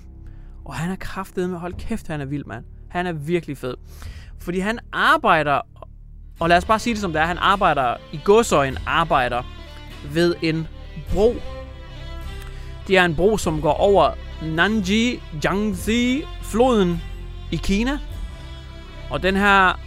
Og 0.64 0.74
han 0.74 0.90
er 0.90 0.96
kraftet 0.96 1.50
med... 1.50 1.58
Hold 1.58 1.74
kæft, 1.74 2.08
han 2.08 2.20
er 2.20 2.24
vild, 2.24 2.44
mand. 2.44 2.64
Han 2.88 3.06
er 3.06 3.12
virkelig 3.12 3.58
fed. 3.58 3.74
Fordi 4.38 4.58
han 4.58 4.78
arbejder... 4.92 5.60
Og 6.40 6.48
lad 6.48 6.56
os 6.56 6.64
bare 6.64 6.78
sige 6.78 6.94
det 6.94 7.00
som 7.00 7.12
det 7.12 7.22
er. 7.22 7.26
Han 7.26 7.38
arbejder 7.38 7.96
i 8.12 8.20
godsøjen 8.24 8.76
arbejder 8.86 9.42
ved 10.12 10.34
en 10.42 10.68
bro. 11.12 11.34
Det 12.88 12.96
er 12.98 13.04
en 13.04 13.14
bro, 13.14 13.36
som 13.36 13.60
går 13.60 13.72
over 13.72 14.10
Nanji 14.42 15.20
Jiangxi 15.44 16.24
floden 16.42 17.02
i 17.52 17.56
Kina. 17.56 17.98
Og 19.10 19.22
den 19.22 19.36
her 19.36 19.80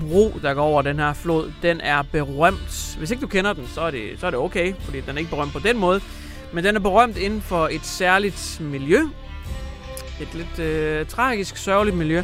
bro, 0.00 0.32
der 0.42 0.54
går 0.54 0.62
over 0.62 0.82
den 0.82 0.98
her 0.98 1.12
flod, 1.12 1.52
den 1.62 1.80
er 1.80 2.02
berømt. 2.02 2.96
Hvis 2.98 3.10
ikke 3.10 3.20
du 3.20 3.26
kender 3.26 3.52
den, 3.52 3.68
så 3.74 3.80
er 3.80 3.90
det, 3.90 4.10
så 4.18 4.26
er 4.26 4.30
det 4.30 4.38
okay, 4.38 4.74
fordi 4.80 5.00
den 5.00 5.14
er 5.14 5.18
ikke 5.18 5.30
berømt 5.30 5.52
på 5.52 5.58
den 5.58 5.78
måde. 5.78 6.00
Men 6.52 6.64
den 6.64 6.76
er 6.76 6.80
berømt 6.80 7.16
inden 7.16 7.40
for 7.40 7.68
et 7.68 7.86
særligt 7.86 8.60
miljø. 8.60 9.00
Et 10.20 10.34
lidt 10.34 10.58
øh, 10.58 11.06
tragisk, 11.06 11.56
sørgeligt 11.56 11.96
miljø. 11.96 12.22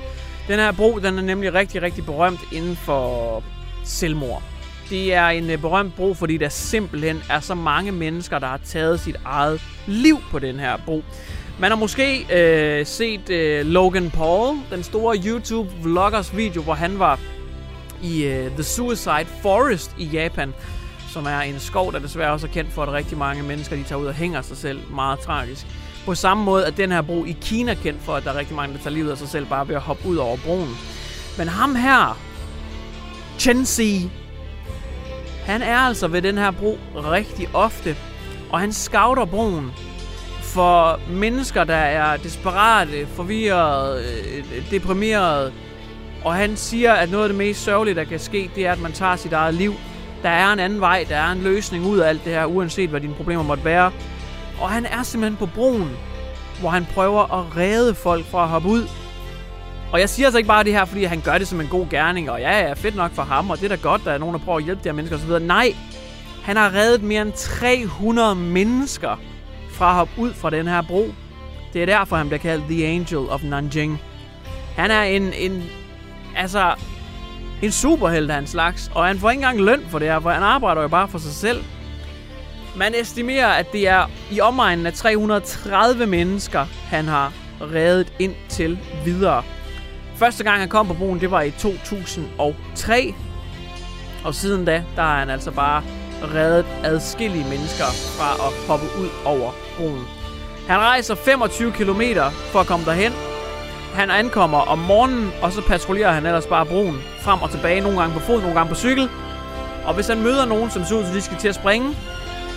Den 0.49 0.59
her 0.59 0.73
bro, 0.73 0.99
den 0.99 1.19
er 1.19 1.23
nemlig 1.23 1.55
rigtig, 1.55 1.83
rigtig 1.83 2.05
berømt 2.05 2.41
inden 2.53 2.77
for 2.77 3.43
selvmord. 3.85 4.43
Det 4.91 5.15
er 5.15 5.27
en 5.27 5.51
øh, 5.51 5.59
berømt 5.59 5.97
bro, 5.97 6.15
fordi 6.15 6.37
der 6.37 6.49
simpelthen 6.49 7.23
er 7.31 7.41
så 7.41 7.55
mange 7.55 7.93
mennesker, 7.93 8.39
der 8.39 8.47
har 8.47 8.61
taget 8.65 9.01
sit 9.01 9.17
eget 9.25 9.63
liv 9.87 10.19
på 10.31 10.39
den 10.39 10.59
her 10.59 10.77
bro. 10.87 11.05
Man 11.59 11.71
har 11.71 11.77
måske 11.77 12.27
øh, 12.33 12.87
set 12.87 13.31
øh, 13.31 13.67
Logan 13.67 14.11
Paul, 14.11 14.57
den 14.71 14.83
store 14.83 15.17
YouTube-vloggers 15.17 16.37
video, 16.37 16.63
hvor 16.63 16.75
han 16.75 16.99
var 16.99 17.19
i 18.03 18.27
uh, 18.27 18.53
The 18.53 18.63
Suicide 18.63 19.27
Forest 19.43 19.95
i 19.99 20.05
Japan, 20.05 20.55
som 21.09 21.27
er 21.27 21.41
en 21.41 21.61
skov, 21.61 21.93
der 21.93 21.99
desværre 21.99 22.33
også 22.33 22.47
er 22.47 22.51
kendt 22.51 22.73
for, 22.73 22.83
at 22.83 22.93
rigtig 22.93 23.19
mange 23.19 23.43
mennesker 23.43 23.77
de 23.77 23.83
tager 23.83 24.01
ud 24.01 24.07
og 24.07 24.15
hænger 24.15 24.43
sig 24.43 24.57
selv 24.57 24.81
meget 24.91 25.19
tragisk. 25.19 25.67
På 26.05 26.15
samme 26.15 26.45
måde 26.45 26.65
er 26.67 26.71
den 26.71 26.93
her 26.93 27.03
bro 27.03 27.25
i 27.25 27.37
Kina 27.41 27.75
kendt 27.75 28.03
for, 28.03 28.15
at 28.15 28.25
der 28.25 28.31
er 28.33 28.39
rigtig 28.39 28.57
mange, 28.57 28.77
der 28.77 28.83
tager 28.83 28.95
livet 28.95 29.11
af 29.11 29.19
sig 29.19 29.29
selv 29.29 29.47
bare 29.47 29.69
ved 29.69 29.75
at 29.75 29.81
hoppe 29.81 30.09
ud 30.09 30.17
over 30.17 30.37
broen. 30.37 30.77
Men 31.39 31.49
ham 31.49 31.75
her, 31.75 32.19
Chensi 33.39 34.11
han 35.47 35.63
er 35.63 35.77
altså 35.77 36.09
ved 36.09 36.23
den 36.23 36.39
her 36.39 36.51
bro 36.51 36.79
rigtig 36.97 37.49
ofte, 37.55 37.97
og 38.51 38.61
han 38.61 38.73
scouter 38.73 39.25
broen 39.25 39.73
for 40.43 41.01
mennesker, 41.11 41.65
der 41.65 41.75
er 41.75 42.17
desperate, 42.17 43.07
forvirrede, 43.07 44.05
øh, 44.05 44.71
deprimerede. 44.71 45.53
Og 46.27 46.35
han 46.35 46.57
siger, 46.57 46.93
at 46.93 47.11
noget 47.11 47.25
af 47.25 47.29
det 47.29 47.39
mest 47.39 47.65
sørgelige, 47.65 47.95
der 47.95 48.05
kan 48.05 48.19
ske, 48.19 48.51
det 48.55 48.67
er, 48.67 48.73
at 48.73 48.81
man 48.81 48.93
tager 48.93 49.17
sit 49.17 49.33
eget 49.33 49.55
liv. 49.55 49.75
Der 50.23 50.29
er 50.29 50.53
en 50.53 50.59
anden 50.59 50.81
vej, 50.81 51.07
der 51.09 51.17
er 51.17 51.33
en 51.33 51.43
løsning 51.43 51.87
ud 51.87 51.99
af 51.99 52.09
alt 52.09 52.25
det 52.25 52.33
her, 52.33 52.45
uanset 52.45 52.91
hvad 52.91 53.01
dine 53.01 53.15
problemer 53.15 53.43
måtte 53.43 53.65
være. 53.65 53.93
Og 54.61 54.71
han 54.71 54.87
er 54.87 55.03
simpelthen 55.03 55.37
på 55.37 55.47
broen, 55.47 55.91
hvor 56.61 56.71
han 56.71 56.87
prøver 56.95 57.41
at 57.41 57.57
redde 57.57 57.95
folk 57.95 58.27
fra 58.27 58.43
at 58.43 58.49
hoppe 58.49 58.69
ud. 58.69 58.89
Og 59.93 60.01
jeg 60.01 60.09
siger 60.09 60.27
altså 60.27 60.39
ikke 60.39 60.49
bare 60.49 60.65
det 60.65 60.73
her, 60.73 60.85
fordi 60.85 61.05
han 61.05 61.21
gør 61.21 61.39
det 61.39 61.49
som 61.49 61.61
en 61.61 61.67
god 61.67 61.87
gerning, 61.91 62.31
og 62.31 62.41
ja, 62.41 62.67
ja, 62.67 62.73
fedt 62.73 62.97
nok 62.97 63.13
for 63.13 63.23
ham, 63.23 63.51
og 63.51 63.59
det 63.59 63.65
er 63.65 63.77
da 63.77 63.83
godt, 63.83 64.05
der 64.05 64.13
er 64.13 64.19
nogen, 64.19 64.35
der 64.35 64.41
prøver 64.41 64.59
at 64.59 64.65
hjælpe 64.65 64.83
de 64.85 64.89
her 64.89 64.95
mennesker 64.95 65.17
osv. 65.17 65.47
Nej, 65.47 65.75
han 66.43 66.57
har 66.57 66.75
reddet 66.75 67.03
mere 67.03 67.23
end 67.23 67.33
300 67.33 68.35
mennesker 68.35 69.21
fra 69.71 69.89
at 69.89 69.95
hoppe 69.95 70.13
ud 70.19 70.35
fra 70.35 70.51
den 70.51 70.69
her 70.69 70.83
bro. 70.83 71.15
Det 71.73 71.83
er 71.83 71.87
derfor, 71.87 72.17
han 72.17 72.29
bliver 72.29 72.41
kaldt 72.41 72.65
The 72.65 72.87
Angel 72.87 73.29
of 73.29 73.43
Nanjing. 73.43 74.01
Han 74.77 74.91
er 74.91 75.03
en, 75.03 75.33
en 75.33 75.63
altså, 76.37 76.75
en 77.63 77.73
superhelt 77.73 78.31
af 78.31 78.39
en 78.39 78.47
slags, 78.47 78.91
og 78.95 79.07
han 79.07 79.19
får 79.19 79.31
ikke 79.31 79.39
engang 79.39 79.61
løn 79.61 79.87
for 79.89 79.99
det 79.99 80.09
her, 80.09 80.21
for 80.21 80.31
han 80.31 80.43
arbejder 80.43 80.83
jo 80.83 80.89
bare 80.89 81.09
for 81.09 81.19
sig 81.19 81.33
selv. 81.33 81.65
Man 82.77 82.95
estimerer, 82.95 83.49
at 83.49 83.73
det 83.73 83.89
er 83.89 84.11
i 84.31 84.41
omegnen 84.41 84.87
af 84.87 84.93
330 84.93 86.07
mennesker, 86.07 86.67
han 86.89 87.05
har 87.05 87.33
reddet 87.61 88.13
ind 88.19 88.35
til 88.49 88.79
videre. 89.05 89.43
Første 90.17 90.45
gang 90.45 90.61
han 90.61 90.69
kom 90.69 90.87
på 90.87 90.95
broen, 90.95 91.21
det 91.21 91.31
var 91.31 91.43
i 91.43 91.51
2003. 91.51 93.15
Og 94.25 94.35
siden 94.35 94.65
da, 94.65 94.85
der 94.97 95.03
har 95.03 95.19
han 95.19 95.31
altså 95.31 95.51
bare 95.51 95.83
reddet 96.35 96.67
adskillige 96.85 97.49
mennesker 97.49 97.85
fra 98.19 98.33
at 98.47 98.69
hoppe 98.69 98.87
ud 99.01 99.09
over 99.25 99.53
broen. 99.79 100.05
Han 100.69 100.79
rejser 100.79 101.15
25 101.15 101.73
km 101.73 102.03
for 102.53 102.61
at 102.61 102.67
komme 102.67 102.87
derhen. 102.87 103.13
Han 103.97 104.11
ankommer 104.11 104.59
om 104.59 104.79
morgenen, 104.79 105.31
og 105.43 105.53
så 105.53 105.63
patruljerer 105.63 106.13
han 106.13 106.27
ellers 106.27 106.47
bare 106.47 106.67
broen 106.67 106.97
frem 107.21 107.43
og 107.43 107.51
tilbage, 107.51 107.81
nogle 107.81 108.01
gange 108.01 108.15
på 108.15 108.21
fod, 108.21 108.41
nogle 108.41 108.55
gange 108.57 108.69
på 108.69 108.75
cykel. 108.75 109.09
Og 109.85 109.95
hvis 109.95 110.07
han 110.07 110.23
møder 110.23 110.45
nogen, 110.45 110.71
som 110.71 110.85
ser 110.85 110.97
ud 110.99 111.05
til, 111.05 111.15
de 111.15 111.21
skal 111.21 111.37
til 111.37 111.49
at 111.49 111.55
springe, 111.55 111.97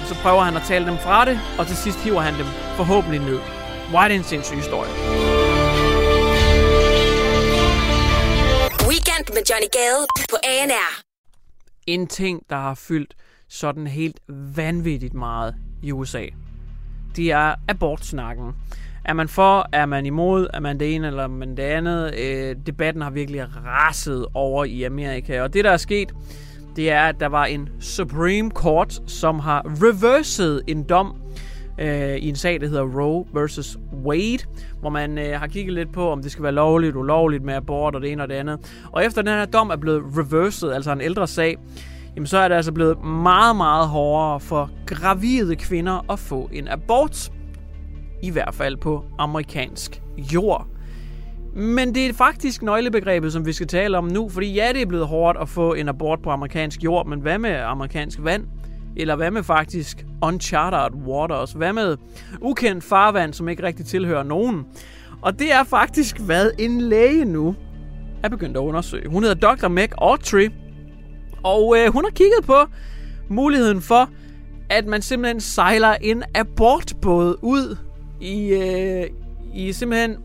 så 0.06 0.16
prøver 0.22 0.42
han 0.42 0.56
at 0.56 0.62
tale 0.68 0.86
dem 0.86 0.98
fra 0.98 1.26
det, 1.26 1.40
og 1.60 1.68
til 1.68 1.78
sidst 1.78 2.04
hiver 2.04 2.22
han 2.22 2.34
dem 2.34 2.46
forhåbentlig 2.76 3.20
ned. 3.20 3.40
Er 3.96 4.08
det 4.08 4.16
en 4.16 4.24
sindssyg 4.24 4.56
historie. 4.56 4.92
Weekend 8.90 9.26
med 9.36 9.44
Johnny 9.50 9.70
Gade 9.78 10.04
på 10.30 10.38
ANR. 10.44 11.02
En 11.88 12.08
ting, 12.08 12.42
der 12.50 12.56
har 12.56 12.74
fyldt 12.74 13.14
sådan 13.50 13.88
helt 13.88 14.20
vanvittigt 14.56 15.14
meget 15.14 15.56
i 15.84 15.92
USA, 15.92 16.26
det 17.16 17.32
er 17.32 17.56
abortsnakken. 17.68 18.54
Er 19.06 19.14
man 19.14 19.28
for, 19.28 19.70
er 19.72 19.86
man 19.86 20.06
imod, 20.06 20.48
er 20.54 20.60
man 20.60 20.80
det 20.80 20.96
ene 20.96 21.08
eller 21.08 21.28
man 21.28 21.58
det 21.58 21.64
andet? 21.64 22.14
Øh, 22.20 22.56
debatten 22.66 23.02
har 23.02 23.10
virkelig 23.10 23.46
raset 23.66 24.26
over 24.34 24.66
i 24.66 24.84
Amerika, 24.84 25.42
og 25.42 25.54
det 25.54 25.66
der 25.66 25.72
er 25.72 25.78
sket, 25.78 26.14
det 26.76 26.92
er, 26.92 27.02
at 27.02 27.20
der 27.20 27.28
var 27.28 27.46
en 27.46 27.70
Supreme 27.80 28.52
Court, 28.52 29.02
som 29.08 29.40
har 29.40 29.66
reverset 29.66 30.62
en 30.68 30.84
dom 30.84 31.16
øh, 31.80 32.16
i 32.16 32.30
en 32.30 32.36
sag, 32.36 32.62
der 32.62 32.68
hedder 32.68 32.84
Roe 32.84 33.26
versus 33.34 33.78
Wade, 34.06 34.44
hvor 34.80 34.90
man 34.90 35.18
øh, 35.18 35.40
har 35.40 35.48
kigget 35.48 35.74
lidt 35.74 35.94
på, 35.94 36.10
om 36.12 36.22
det 36.22 36.32
skal 36.32 36.44
være 36.44 36.52
lovligt, 36.52 36.96
ulovligt 36.96 37.44
med 37.44 37.54
abort 37.54 37.96
og 37.96 38.02
det 38.02 38.12
ene 38.12 38.24
og 38.24 38.30
det 38.30 38.36
andet. 38.36 38.84
Og 38.92 39.06
efter 39.06 39.22
den 39.22 39.34
her 39.34 39.46
dom 39.46 39.70
er 39.70 39.76
blevet 39.76 40.04
reverset, 40.18 40.74
altså 40.74 40.92
en 40.92 41.02
ældre 41.02 41.28
sag, 41.28 41.58
jamen 42.16 42.28
så 42.28 42.38
er 42.38 42.48
det 42.48 42.56
altså 42.56 42.72
blevet 42.72 43.04
meget, 43.04 43.56
meget 43.56 43.88
hårdere 43.88 44.40
for 44.40 44.70
gravide 44.86 45.56
kvinder 45.56 46.12
at 46.12 46.20
få 46.20 46.50
en 46.54 46.68
abort. 46.68 47.32
I 48.22 48.30
hvert 48.30 48.54
fald 48.54 48.78
på 48.78 49.06
amerikansk 49.18 50.02
jord. 50.18 50.68
Men 51.54 51.96
det 51.96 52.06
er 52.06 52.14
faktisk 52.14 52.62
nøglebegrebet, 52.62 53.34
som 53.34 53.46
vi 53.46 53.54
skal 53.54 53.68
tale 53.68 53.98
om 53.98 54.04
nu, 54.04 54.30
fordi 54.30 54.54
ja, 54.54 54.70
det 54.74 54.82
er 54.82 54.86
blevet 54.86 55.08
hårdt 55.08 55.38
at 55.42 55.50
få 55.50 55.74
en 55.74 55.90
abort 55.90 56.20
på 56.22 56.30
amerikansk 56.30 56.84
jord, 56.84 57.08
men 57.08 57.20
hvad 57.20 57.38
med 57.38 57.56
amerikansk 57.56 58.20
vand? 58.22 58.46
Eller 58.98 59.16
hvad 59.16 59.32
med 59.32 59.44
faktisk 59.44 60.06
uncharted 60.24 60.98
waters? 61.08 61.52
Hvad 61.52 61.74
med 61.74 61.98
ukendt 62.42 62.84
farvand, 62.84 63.34
som 63.34 63.50
ikke 63.50 63.64
rigtig 63.64 63.86
tilhører 63.86 64.24
nogen? 64.24 64.66
Og 65.22 65.40
det 65.40 65.54
er 65.54 65.64
faktisk, 65.64 66.20
hvad 66.20 66.52
en 66.60 66.82
læge 66.82 67.26
nu 67.26 67.56
er 68.24 68.30
begyndt 68.30 68.58
at 68.58 68.62
undersøge. 68.62 69.10
Hun 69.10 69.24
hedder 69.24 69.56
Dr. 69.56 69.68
Meg 69.68 69.90
Autry, 69.98 70.50
og 71.44 71.78
øh, 71.78 71.94
hun 71.94 72.04
har 72.04 72.12
kigget 72.12 72.46
på 72.46 72.58
muligheden 73.30 73.82
for, 73.82 74.10
at 74.70 74.86
man 74.86 75.02
simpelthen 75.02 75.40
sejler 75.40 75.96
en 76.02 76.24
abortbåd 76.36 77.36
ud 77.42 77.78
i, 78.22 78.48
øh, 78.48 79.08
i 79.54 79.74
simpelthen 79.74 80.18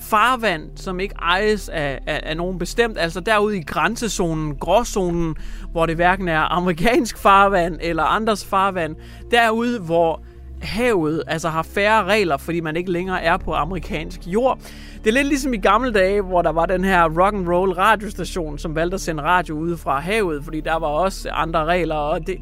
farvand, 0.00 0.70
som 0.76 1.00
ikke 1.00 1.14
ejes 1.14 1.68
af, 1.68 1.98
af, 2.06 2.20
af 2.22 2.36
nogen 2.36 2.58
bestemt, 2.58 2.98
altså 2.98 3.20
derude 3.20 3.58
i 3.58 3.62
grænsezonen, 3.62 4.56
gråzonen, 4.56 5.36
hvor 5.72 5.86
det 5.86 5.96
hverken 5.96 6.28
er 6.28 6.52
amerikansk 6.52 7.18
farvand 7.18 7.78
eller 7.80 8.02
andres 8.02 8.44
farvand, 8.44 8.96
derude 9.30 9.80
hvor 9.80 10.22
havet 10.62 11.22
altså 11.26 11.48
har 11.48 11.62
færre 11.62 12.04
regler, 12.04 12.36
fordi 12.36 12.60
man 12.60 12.76
ikke 12.76 12.90
længere 12.90 13.22
er 13.22 13.36
på 13.36 13.52
amerikansk 13.52 14.20
jord. 14.26 14.58
Det 15.04 15.06
er 15.06 15.14
lidt 15.14 15.26
ligesom 15.26 15.54
i 15.54 15.56
gamle 15.56 15.92
dage, 15.92 16.22
hvor 16.22 16.42
der 16.42 16.52
var 16.52 16.66
den 16.66 16.84
her 16.84 17.04
rock 17.04 17.34
and 17.34 17.48
roll 17.48 17.72
radiostation, 17.72 18.58
som 18.58 18.74
valgte 18.74 18.94
at 18.94 19.00
sende 19.00 19.22
radio 19.22 19.54
ude 19.54 19.76
fra 19.76 20.00
havet, 20.00 20.44
fordi 20.44 20.60
der 20.60 20.78
var 20.78 20.86
også 20.86 21.30
andre 21.30 21.64
regler, 21.64 21.94
og 21.94 22.26
det, 22.26 22.36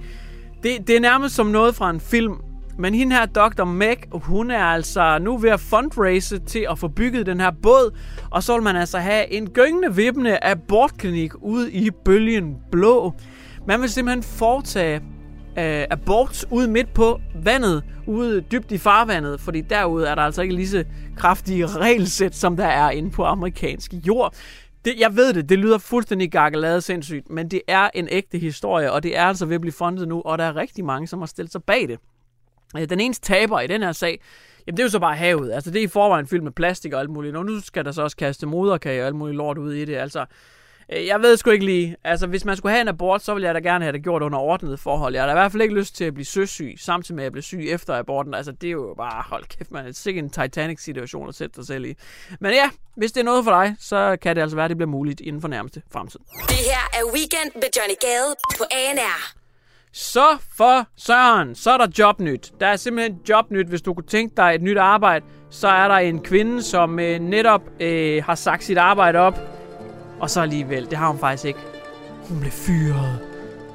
det, 0.62 0.87
det 0.87 0.97
er 0.97 1.00
nærmest 1.00 1.35
som 1.35 1.47
noget 1.47 1.75
fra 1.75 1.90
en 1.90 2.00
film, 2.00 2.37
men 2.80 2.94
hende 2.94 3.16
her, 3.16 3.26
Dr. 3.26 3.64
Meg, 3.64 3.96
hun 4.12 4.50
er 4.50 4.64
altså 4.64 5.18
nu 5.18 5.38
ved 5.38 5.50
at 5.50 5.60
fundraise 5.60 6.38
til 6.38 6.66
at 6.70 6.78
få 6.78 6.88
bygget 6.88 7.26
den 7.26 7.40
her 7.40 7.50
båd. 7.62 7.96
Og 8.30 8.42
så 8.42 8.54
vil 8.54 8.62
man 8.62 8.76
altså 8.76 8.99
have 8.99 9.32
en 9.32 9.50
gyngende 9.50 9.94
vippende 9.96 10.44
abortklinik 10.44 11.32
ude 11.42 11.72
i 11.72 11.90
bølgen 12.04 12.56
blå. 12.70 13.12
Man 13.66 13.80
vil 13.80 13.88
simpelthen 13.88 14.22
foretage 14.22 14.96
øh, 15.58 15.84
abort 15.90 16.44
ude 16.50 16.68
midt 16.68 16.94
på 16.94 17.20
vandet, 17.42 17.84
ude 18.06 18.40
dybt 18.40 18.72
i 18.72 18.78
farvandet, 18.78 19.40
fordi 19.40 19.60
derude 19.60 20.06
er 20.06 20.14
der 20.14 20.22
altså 20.22 20.42
ikke 20.42 20.54
lige 20.54 20.68
så 20.68 20.84
kraftige 21.16 21.66
regelsæt, 21.66 22.34
som 22.34 22.56
der 22.56 22.66
er 22.66 22.90
inde 22.90 23.10
på 23.10 23.25
amerikansk 23.25 23.94
jord. 24.06 24.34
Det, 24.84 24.94
jeg 24.99 25.16
ved 25.16 25.32
det, 25.32 25.49
det 25.49 25.58
lyder 25.58 25.78
fuldstændig 25.78 26.32
gakkelade 26.32 26.80
sindssygt, 26.80 27.30
men 27.30 27.49
det 27.49 27.62
er 27.68 27.88
en 27.94 28.08
ægte 28.10 28.38
historie, 28.38 28.92
og 28.92 29.02
det 29.02 29.18
er 29.18 29.25
altså 29.25 29.46
ved 29.46 29.54
at 29.54 29.60
blive 29.60 29.72
fundet 29.72 30.08
nu, 30.08 30.22
og 30.25 30.38
der 30.38 30.44
er 30.44 30.56
rigtig 30.56 30.84
mange, 30.84 31.06
som 31.06 31.18
har 31.18 31.26
stillet 31.26 31.52
sig 31.52 31.62
bag 31.62 31.88
det. 31.88 31.99
Øh, 32.76 32.88
den 32.88 33.00
eneste 33.00 33.26
taber 33.26 33.60
i 33.60 33.66
den 33.66 33.82
her 33.82 33.92
sag, 33.92 34.20
jamen 34.66 34.76
det 34.76 34.82
er 34.82 34.86
jo 34.86 34.90
så 34.90 34.98
bare 34.98 35.16
havet. 35.16 35.52
Altså 35.52 35.70
det 35.70 35.78
er 35.78 35.84
i 35.84 35.88
forvejen 35.88 36.26
fyldt 36.26 36.44
med 36.44 36.52
plastik 36.52 36.92
og 36.92 37.00
alt 37.00 37.10
muligt. 37.10 37.36
Og 37.36 37.46
nu 37.46 37.60
skal 37.60 37.84
der 37.84 37.92
så 37.92 38.02
også 38.02 38.16
kaste 38.16 38.46
moderkage 38.46 39.02
og 39.02 39.06
alt 39.06 39.16
muligt 39.16 39.36
lort 39.36 39.58
ud 39.58 39.72
i 39.72 39.84
det. 39.84 39.96
Altså, 39.96 40.24
øh, 40.92 41.06
jeg 41.06 41.20
ved 41.20 41.36
sgu 41.36 41.50
ikke 41.50 41.64
lige. 41.64 41.96
Altså, 42.04 42.26
hvis 42.26 42.44
man 42.44 42.56
skulle 42.56 42.72
have 42.72 42.80
en 42.80 42.88
abort, 42.88 43.22
så 43.22 43.34
ville 43.34 43.46
jeg 43.46 43.54
da 43.54 43.60
gerne 43.60 43.84
have 43.84 43.92
det 43.92 44.02
gjort 44.02 44.22
under 44.22 44.38
ordnede 44.38 44.78
forhold. 44.78 45.14
Jeg 45.14 45.22
har 45.22 45.26
da 45.26 45.32
i 45.32 45.40
hvert 45.40 45.52
fald 45.52 45.62
ikke 45.62 45.74
lyst 45.74 45.96
til 45.96 46.04
at 46.04 46.14
blive 46.14 46.26
søsyg, 46.26 46.74
samtidig 46.78 47.16
med 47.16 47.22
at 47.22 47.24
jeg 47.24 47.32
bliver 47.32 47.42
syg 47.42 47.66
efter 47.68 47.94
aborten. 47.94 48.34
Altså, 48.34 48.52
det 48.52 48.66
er 48.66 48.70
jo 48.70 48.94
bare, 48.96 49.24
hold 49.26 49.44
kæft, 49.44 49.70
man. 49.70 49.84
Det 49.84 49.90
er 49.90 49.94
sikkert 49.94 50.24
en 50.24 50.30
Titanic-situation 50.30 51.28
at 51.28 51.34
sætte 51.34 51.54
sig 51.54 51.66
selv 51.66 51.84
i. 51.84 51.94
Men 52.40 52.52
ja, 52.52 52.70
hvis 52.96 53.12
det 53.12 53.20
er 53.20 53.24
noget 53.24 53.44
for 53.44 53.50
dig, 53.50 53.76
så 53.78 54.16
kan 54.22 54.36
det 54.36 54.42
altså 54.42 54.56
være, 54.56 54.64
at 54.64 54.68
det 54.68 54.76
bliver 54.76 54.90
muligt 54.90 55.20
inden 55.20 55.40
for 55.40 55.48
nærmeste 55.48 55.82
fremtid. 55.92 56.20
Det 56.48 56.56
her 56.56 57.00
er 57.00 57.04
Weekend 57.14 57.50
med 57.54 57.68
Johnny 57.76 57.94
Gade 58.00 58.34
på 58.58 58.64
ANR. 58.70 59.39
Så 59.92 60.37
for 60.56 60.87
Søren, 60.97 61.54
så 61.54 61.70
er 61.70 61.78
der 61.78 61.87
jobnyt. 61.99 62.52
Der 62.61 62.66
er 62.66 62.76
simpelthen 62.76 63.18
jobnyt, 63.28 63.66
hvis 63.66 63.82
du 63.82 63.94
kunne 63.94 64.06
tænke 64.06 64.37
dig 64.37 64.52
et 64.54 64.62
nyt 64.62 64.78
arbejde. 64.78 65.25
Så 65.50 65.68
er 65.68 65.88
der 65.88 65.94
en 65.94 66.20
kvinde, 66.20 66.62
som 66.62 66.99
øh, 66.99 67.18
netop 67.18 67.62
øh, 67.80 68.25
har 68.25 68.35
sagt 68.35 68.64
sit 68.64 68.78
arbejde 68.78 69.18
op. 69.18 69.38
Og 70.20 70.30
så 70.30 70.40
alligevel, 70.40 70.90
det 70.90 70.99
har 70.99 71.09
hun 71.09 71.18
faktisk 71.18 71.44
ikke. 71.44 71.61
Hun 72.28 72.40
blev 72.40 72.52
fyret. 72.52 73.18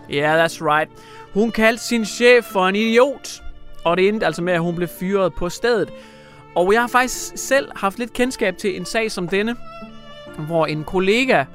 Ja, 0.10 0.15
yeah, 0.15 0.45
that's 0.45 0.62
right. 0.62 0.91
Hun 1.34 1.51
kaldte 1.51 1.84
sin 1.84 2.05
chef 2.05 2.45
for 2.45 2.67
en 2.67 2.75
idiot. 2.75 3.43
Og 3.84 3.98
det 3.98 4.07
endte 4.07 4.25
altså 4.25 4.41
med, 4.41 4.53
at 4.53 4.62
hun 4.62 4.75
blev 4.75 4.88
fyret 4.88 5.34
på 5.34 5.50
stedet. 5.50 5.89
Og 6.55 6.74
jeg 6.74 6.81
har 6.81 6.88
faktisk 6.88 7.31
selv 7.36 7.69
haft 7.75 8.00
lidt 8.00 8.13
kendskab 8.13 8.57
til 8.57 8.77
en 8.77 8.86
sag 8.86 9.12
som 9.12 9.27
denne, 9.27 9.55
hvor 10.38 10.65
en 10.65 10.84
kollega 10.84 11.45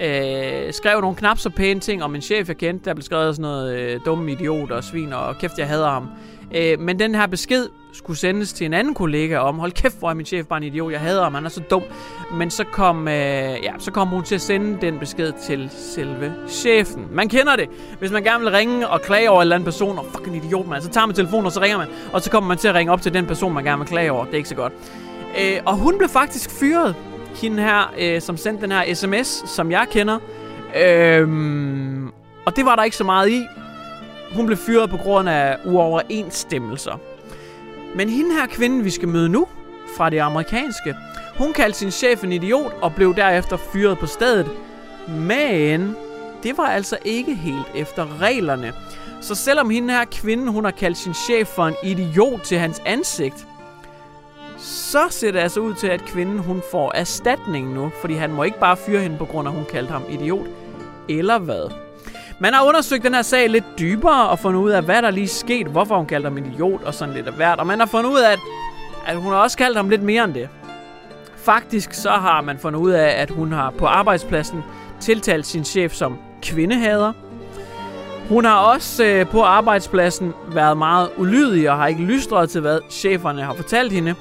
Øh, 0.00 0.72
skrev 0.72 1.00
nogle 1.00 1.16
knap 1.16 1.38
så 1.38 1.50
pæne 1.50 1.80
ting 1.80 2.02
om 2.02 2.14
en 2.14 2.22
chef, 2.22 2.48
jeg 2.48 2.56
kendte. 2.56 2.84
Der 2.84 2.94
blev 2.94 3.02
skrevet 3.02 3.36
sådan 3.36 3.42
noget 3.42 3.78
øh, 3.78 4.00
dumme 4.06 4.32
idiot 4.32 4.70
og 4.70 4.84
svin, 4.84 5.12
og 5.12 5.38
kæft, 5.38 5.58
jeg 5.58 5.68
hader 5.68 5.90
ham. 5.90 6.08
Øh, 6.54 6.80
men 6.80 6.98
den 6.98 7.14
her 7.14 7.26
besked 7.26 7.68
skulle 7.92 8.18
sendes 8.18 8.52
til 8.52 8.64
en 8.64 8.74
anden 8.74 8.94
kollega 8.94 9.38
om, 9.38 9.58
hold 9.58 9.72
kæft, 9.72 9.98
hvor 9.98 10.10
er 10.10 10.14
min 10.14 10.26
chef 10.26 10.46
bare 10.46 10.56
en 10.56 10.62
idiot, 10.62 10.92
jeg 10.92 11.00
hader 11.00 11.22
ham, 11.22 11.34
han 11.34 11.44
er 11.44 11.48
så 11.48 11.60
dum. 11.70 11.82
Men 12.34 12.50
så 12.50 12.64
kom, 12.64 13.08
øh, 13.08 13.14
ja, 13.62 13.72
så 13.78 13.90
kom 13.90 14.08
hun 14.08 14.22
til 14.22 14.34
at 14.34 14.40
sende 14.40 14.78
den 14.80 14.98
besked 14.98 15.32
til 15.46 15.70
selve 15.72 16.32
chefen. 16.48 17.06
Man 17.12 17.28
kender 17.28 17.56
det. 17.56 17.68
Hvis 17.98 18.10
man 18.10 18.22
gerne 18.22 18.44
vil 18.44 18.52
ringe 18.52 18.88
og 18.88 19.02
klage 19.02 19.30
over 19.30 19.40
en 19.40 19.42
eller 19.42 19.56
anden 19.56 19.64
person, 19.64 19.98
og 19.98 20.06
fucking 20.14 20.36
idiot, 20.36 20.68
man, 20.68 20.82
så 20.82 20.88
tager 20.88 21.06
man 21.06 21.16
telefonen, 21.16 21.46
og 21.46 21.52
så 21.52 21.60
ringer 21.60 21.78
man, 21.78 21.88
og 22.12 22.22
så 22.22 22.30
kommer 22.30 22.48
man 22.48 22.58
til 22.58 22.68
at 22.68 22.74
ringe 22.74 22.92
op 22.92 23.02
til 23.02 23.14
den 23.14 23.26
person, 23.26 23.54
man 23.54 23.64
gerne 23.64 23.78
vil 23.78 23.88
klage 23.88 24.12
over. 24.12 24.24
Det 24.24 24.32
er 24.32 24.36
ikke 24.36 24.48
så 24.48 24.54
godt. 24.54 24.72
Øh, 25.40 25.60
og 25.66 25.76
hun 25.76 25.98
blev 25.98 26.08
faktisk 26.08 26.50
fyret, 26.50 26.94
hende 27.34 27.62
her, 27.62 27.94
øh, 27.98 28.20
som 28.20 28.36
sendte 28.36 28.62
den 28.62 28.72
her 28.72 28.94
sms, 28.94 29.50
som 29.50 29.70
jeg 29.70 29.86
kender. 29.90 30.18
Øhm, 30.84 32.08
og 32.46 32.56
det 32.56 32.64
var 32.64 32.76
der 32.76 32.82
ikke 32.82 32.96
så 32.96 33.04
meget 33.04 33.30
i. 33.30 33.46
Hun 34.34 34.46
blev 34.46 34.58
fyret 34.58 34.90
på 34.90 34.96
grund 34.96 35.28
af 35.28 35.56
uoverensstemmelser. 35.64 37.00
Men 37.94 38.08
hende 38.08 38.32
her 38.32 38.46
kvinde, 38.46 38.84
vi 38.84 38.90
skal 38.90 39.08
møde 39.08 39.28
nu, 39.28 39.46
fra 39.96 40.10
det 40.10 40.18
amerikanske, 40.18 40.94
hun 41.38 41.52
kaldte 41.52 41.78
sin 41.78 41.90
chef 41.90 42.24
en 42.24 42.32
idiot 42.32 42.72
og 42.82 42.94
blev 42.94 43.16
derefter 43.16 43.56
fyret 43.56 43.98
på 43.98 44.06
stedet. 44.06 44.50
Men 45.08 45.96
det 46.42 46.58
var 46.58 46.66
altså 46.66 46.98
ikke 47.04 47.34
helt 47.34 47.66
efter 47.74 48.20
reglerne. 48.20 48.72
Så 49.20 49.34
selvom 49.34 49.70
hende 49.70 49.94
her 49.94 50.04
kvinde, 50.04 50.52
hun 50.52 50.64
har 50.64 50.70
kaldt 50.70 50.98
sin 50.98 51.14
chef 51.14 51.48
for 51.48 51.66
en 51.66 51.74
idiot 51.82 52.40
til 52.40 52.58
hans 52.58 52.82
ansigt, 52.86 53.46
så 54.60 55.06
ser 55.10 55.32
det 55.32 55.38
altså 55.38 55.60
ud 55.60 55.74
til, 55.74 55.86
at 55.86 56.04
kvinden 56.04 56.38
hun 56.38 56.62
får 56.70 56.92
erstatning 56.94 57.74
nu, 57.74 57.92
fordi 58.00 58.14
han 58.14 58.32
må 58.32 58.42
ikke 58.42 58.60
bare 58.60 58.76
fyre 58.76 59.00
hende 59.00 59.16
på 59.16 59.24
grund 59.24 59.48
af, 59.48 59.52
at 59.52 59.56
hun 59.56 59.66
kaldte 59.72 59.92
ham 59.92 60.02
idiot. 60.10 60.46
Eller 61.08 61.38
hvad? 61.38 61.70
Man 62.40 62.54
har 62.54 62.64
undersøgt 62.64 63.04
den 63.04 63.14
her 63.14 63.22
sag 63.22 63.50
lidt 63.50 63.64
dybere 63.78 64.28
og 64.28 64.38
fundet 64.38 64.60
ud 64.60 64.70
af, 64.70 64.82
hvad 64.82 65.02
der 65.02 65.10
lige 65.10 65.28
sket, 65.28 65.66
hvorfor 65.66 65.96
hun 65.96 66.06
kaldte 66.06 66.28
ham 66.28 66.38
idiot 66.38 66.82
og 66.82 66.94
sådan 66.94 67.14
lidt 67.14 67.26
af 67.26 67.32
hvert. 67.32 67.58
Og 67.58 67.66
man 67.66 67.78
har 67.78 67.86
fundet 67.86 68.10
ud 68.10 68.18
af, 68.18 68.32
at, 68.32 68.38
at 69.06 69.16
hun 69.16 69.32
har 69.32 69.38
også 69.38 69.56
kaldt 69.58 69.76
ham 69.76 69.88
lidt 69.88 70.02
mere 70.02 70.24
end 70.24 70.34
det. 70.34 70.48
Faktisk 71.36 71.92
så 71.92 72.10
har 72.10 72.40
man 72.40 72.58
fundet 72.58 72.80
ud 72.80 72.90
af, 72.90 73.22
at 73.22 73.30
hun 73.30 73.52
har 73.52 73.70
på 73.70 73.86
arbejdspladsen 73.86 74.62
tiltalt 75.00 75.46
sin 75.46 75.64
chef 75.64 75.92
som 75.92 76.18
kvindehader. 76.42 77.12
Hun 78.28 78.44
har 78.44 78.58
også 78.58 79.04
øh, 79.04 79.26
på 79.26 79.42
arbejdspladsen 79.42 80.34
været 80.52 80.76
meget 80.76 81.08
ulydig 81.16 81.70
og 81.70 81.76
har 81.76 81.86
ikke 81.86 82.02
lystret 82.02 82.50
til, 82.50 82.60
hvad 82.60 82.80
cheferne 82.90 83.42
har 83.42 83.54
fortalt 83.54 83.92
hende. 83.92 84.14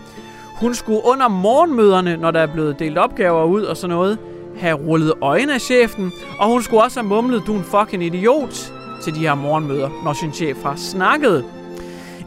Hun 0.60 0.76
skulle 0.76 1.02
under 1.06 1.28
morgenmøderne, 1.28 2.18
når 2.18 2.32
der 2.32 2.40
er 2.40 2.54
blevet 2.54 2.80
delt 2.80 2.98
opgaver 2.98 3.44
ud 3.44 3.64
og 3.64 3.78
sådan 3.78 3.96
noget, 3.96 4.18
have 4.58 4.78
rullet 4.78 5.14
øjne 5.22 5.54
af 5.54 5.62
chefen, 5.62 6.12
og 6.40 6.48
hun 6.48 6.62
skulle 6.62 6.84
også 6.84 7.00
have 7.00 7.10
mumlet, 7.10 7.44
du 7.48 7.54
er 7.54 7.58
en 7.58 7.64
fucking 7.64 8.04
idiot, 8.04 8.74
til 9.02 9.16
de 9.16 9.20
her 9.20 9.36
morgenmøder, 9.36 9.90
når 10.04 10.14
sin 10.14 10.34
chef 10.34 10.64
har 10.64 10.76
snakket. 10.76 11.46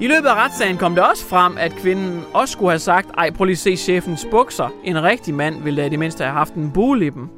I 0.01 0.07
løbet 0.07 0.29
af 0.29 0.35
retssagen 0.35 0.77
kom 0.77 0.95
det 0.95 1.05
også 1.05 1.27
frem, 1.27 1.57
at 1.59 1.73
kvinden 1.73 2.25
også 2.35 2.53
skulle 2.53 2.71
have 2.71 2.79
sagt, 2.79 3.11
ej, 3.19 3.31
prøv 3.31 3.45
lige 3.45 3.55
at 3.55 3.59
se 3.59 3.77
chefens 3.77 4.27
bukser. 4.31 4.69
En 4.85 5.03
rigtig 5.03 5.35
mand 5.35 5.63
ville 5.63 5.83
da 5.83 5.87
i 5.87 5.91
det 5.91 5.99
mindste 5.99 6.25
have 6.25 6.33
haft 6.33 6.55
en 6.55 6.71
bule 6.71 7.07
i 7.07 7.11
dem. 7.11 7.29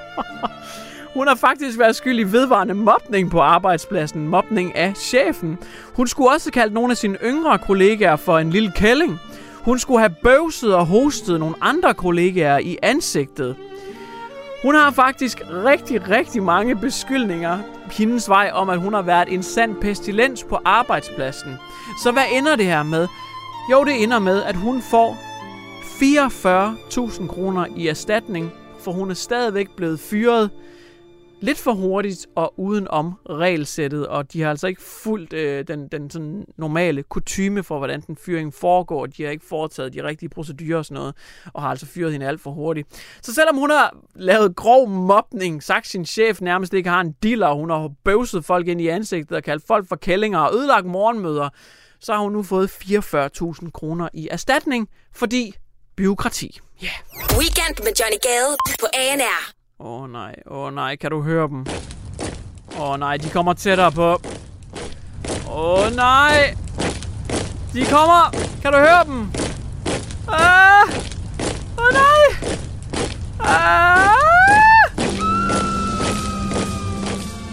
Hun 1.14 1.26
har 1.26 1.34
faktisk 1.34 1.78
været 1.78 1.96
skyld 1.96 2.18
i 2.18 2.22
vedvarende 2.22 2.74
mobning 2.74 3.30
på 3.30 3.40
arbejdspladsen. 3.40 4.28
Mobning 4.28 4.76
af 4.76 4.96
chefen. 4.96 5.58
Hun 5.96 6.06
skulle 6.06 6.30
også 6.30 6.46
have 6.46 6.62
kaldt 6.62 6.74
nogle 6.74 6.90
af 6.90 6.96
sine 6.96 7.18
yngre 7.24 7.58
kollegaer 7.58 8.16
for 8.16 8.38
en 8.38 8.50
lille 8.50 8.72
kælling. 8.76 9.20
Hun 9.64 9.78
skulle 9.78 10.00
have 10.00 10.14
bøvset 10.22 10.74
og 10.74 10.86
hostet 10.86 11.40
nogle 11.40 11.54
andre 11.60 11.94
kollegaer 11.94 12.58
i 12.58 12.78
ansigtet. 12.82 13.56
Hun 14.62 14.74
har 14.74 14.90
faktisk 14.90 15.40
rigtig, 15.64 16.10
rigtig 16.10 16.42
mange 16.42 16.76
beskyldninger 16.76 17.58
hendes 17.92 18.28
vej 18.28 18.50
om, 18.54 18.68
at 18.70 18.80
hun 18.80 18.94
har 18.94 19.02
været 19.02 19.32
en 19.32 19.42
sand 19.42 19.74
pestilens 19.76 20.44
på 20.44 20.58
arbejdspladsen. 20.64 21.54
Så 22.02 22.12
hvad 22.12 22.22
ender 22.32 22.56
det 22.56 22.66
her 22.66 22.82
med? 22.82 23.08
Jo, 23.70 23.84
det 23.84 24.02
ender 24.02 24.18
med, 24.18 24.42
at 24.42 24.56
hun 24.56 24.82
får 24.82 25.16
44.000 25.84 27.26
kroner 27.26 27.66
i 27.76 27.88
erstatning, 27.88 28.52
for 28.80 28.92
hun 28.92 29.10
er 29.10 29.14
stadigvæk 29.14 29.70
blevet 29.76 30.00
fyret 30.00 30.50
lidt 31.44 31.58
for 31.58 31.72
hurtigt 31.72 32.26
og 32.36 32.54
uden 32.56 32.88
om 32.88 33.12
regelsættet, 33.30 34.06
og 34.06 34.32
de 34.32 34.42
har 34.42 34.50
altså 34.50 34.66
ikke 34.66 34.82
fulgt 34.82 35.32
øh, 35.32 35.64
den, 35.68 35.88
den 35.88 36.10
sådan 36.10 36.44
normale 36.56 37.02
kutyme 37.02 37.62
for, 37.62 37.78
hvordan 37.78 38.00
den 38.00 38.16
fyring 38.16 38.54
foregår. 38.54 39.06
De 39.06 39.22
har 39.22 39.30
ikke 39.30 39.46
foretaget 39.48 39.92
de 39.92 40.04
rigtige 40.04 40.28
procedurer 40.28 40.78
og 40.78 40.84
sådan 40.84 40.94
noget, 40.94 41.14
og 41.52 41.62
har 41.62 41.68
altså 41.68 41.86
fyret 41.86 42.12
hende 42.12 42.26
alt 42.26 42.40
for 42.40 42.50
hurtigt. 42.50 42.88
Så 43.22 43.34
selvom 43.34 43.56
hun 43.56 43.70
har 43.70 43.96
lavet 44.14 44.56
grov 44.56 44.88
mobning, 44.88 45.62
sagt 45.62 45.86
sin 45.86 46.06
chef 46.06 46.40
nærmest 46.40 46.74
ikke 46.74 46.90
har 46.90 47.00
en 47.00 47.12
dealer, 47.22 47.52
hun 47.52 47.70
har 47.70 47.90
bøvset 48.04 48.44
folk 48.44 48.68
ind 48.68 48.80
i 48.80 48.88
ansigtet 48.88 49.36
og 49.36 49.42
kaldt 49.42 49.64
folk 49.66 49.88
for 49.88 49.96
kællinger 49.96 50.38
og 50.38 50.54
ødelagt 50.54 50.86
morgenmøder, 50.86 51.48
så 52.00 52.12
har 52.12 52.20
hun 52.20 52.32
nu 52.32 52.42
fået 52.42 52.70
44.000 52.70 53.70
kroner 53.70 54.08
i 54.14 54.28
erstatning, 54.30 54.88
fordi 55.14 55.54
byråkrati. 55.96 56.60
Yeah. 56.84 56.94
Weekend 57.38 57.76
med 57.84 57.92
Johnny 58.00 58.18
Gade 58.22 58.56
på 58.80 58.86
ANR. 58.94 59.63
Åh 59.78 60.02
oh, 60.02 60.10
nej, 60.10 60.34
åh 60.46 60.66
oh, 60.66 60.74
nej, 60.74 60.96
kan 60.96 61.10
du 61.10 61.22
høre 61.22 61.48
dem? 61.48 61.66
Åh 62.78 62.90
oh, 62.90 62.98
nej, 62.98 63.16
de 63.16 63.28
kommer 63.28 63.52
tættere 63.52 63.92
på. 63.92 64.20
Åh 65.50 65.86
oh, 65.86 65.96
nej! 65.96 66.54
De 67.72 67.84
kommer! 67.84 68.34
Kan 68.62 68.72
du 68.72 68.78
høre 68.78 69.04
dem? 69.04 69.30
Ah! 70.28 70.82
Åh 71.78 71.84
oh, 71.84 71.92
nej! 71.92 72.48
Ah! 73.40 74.10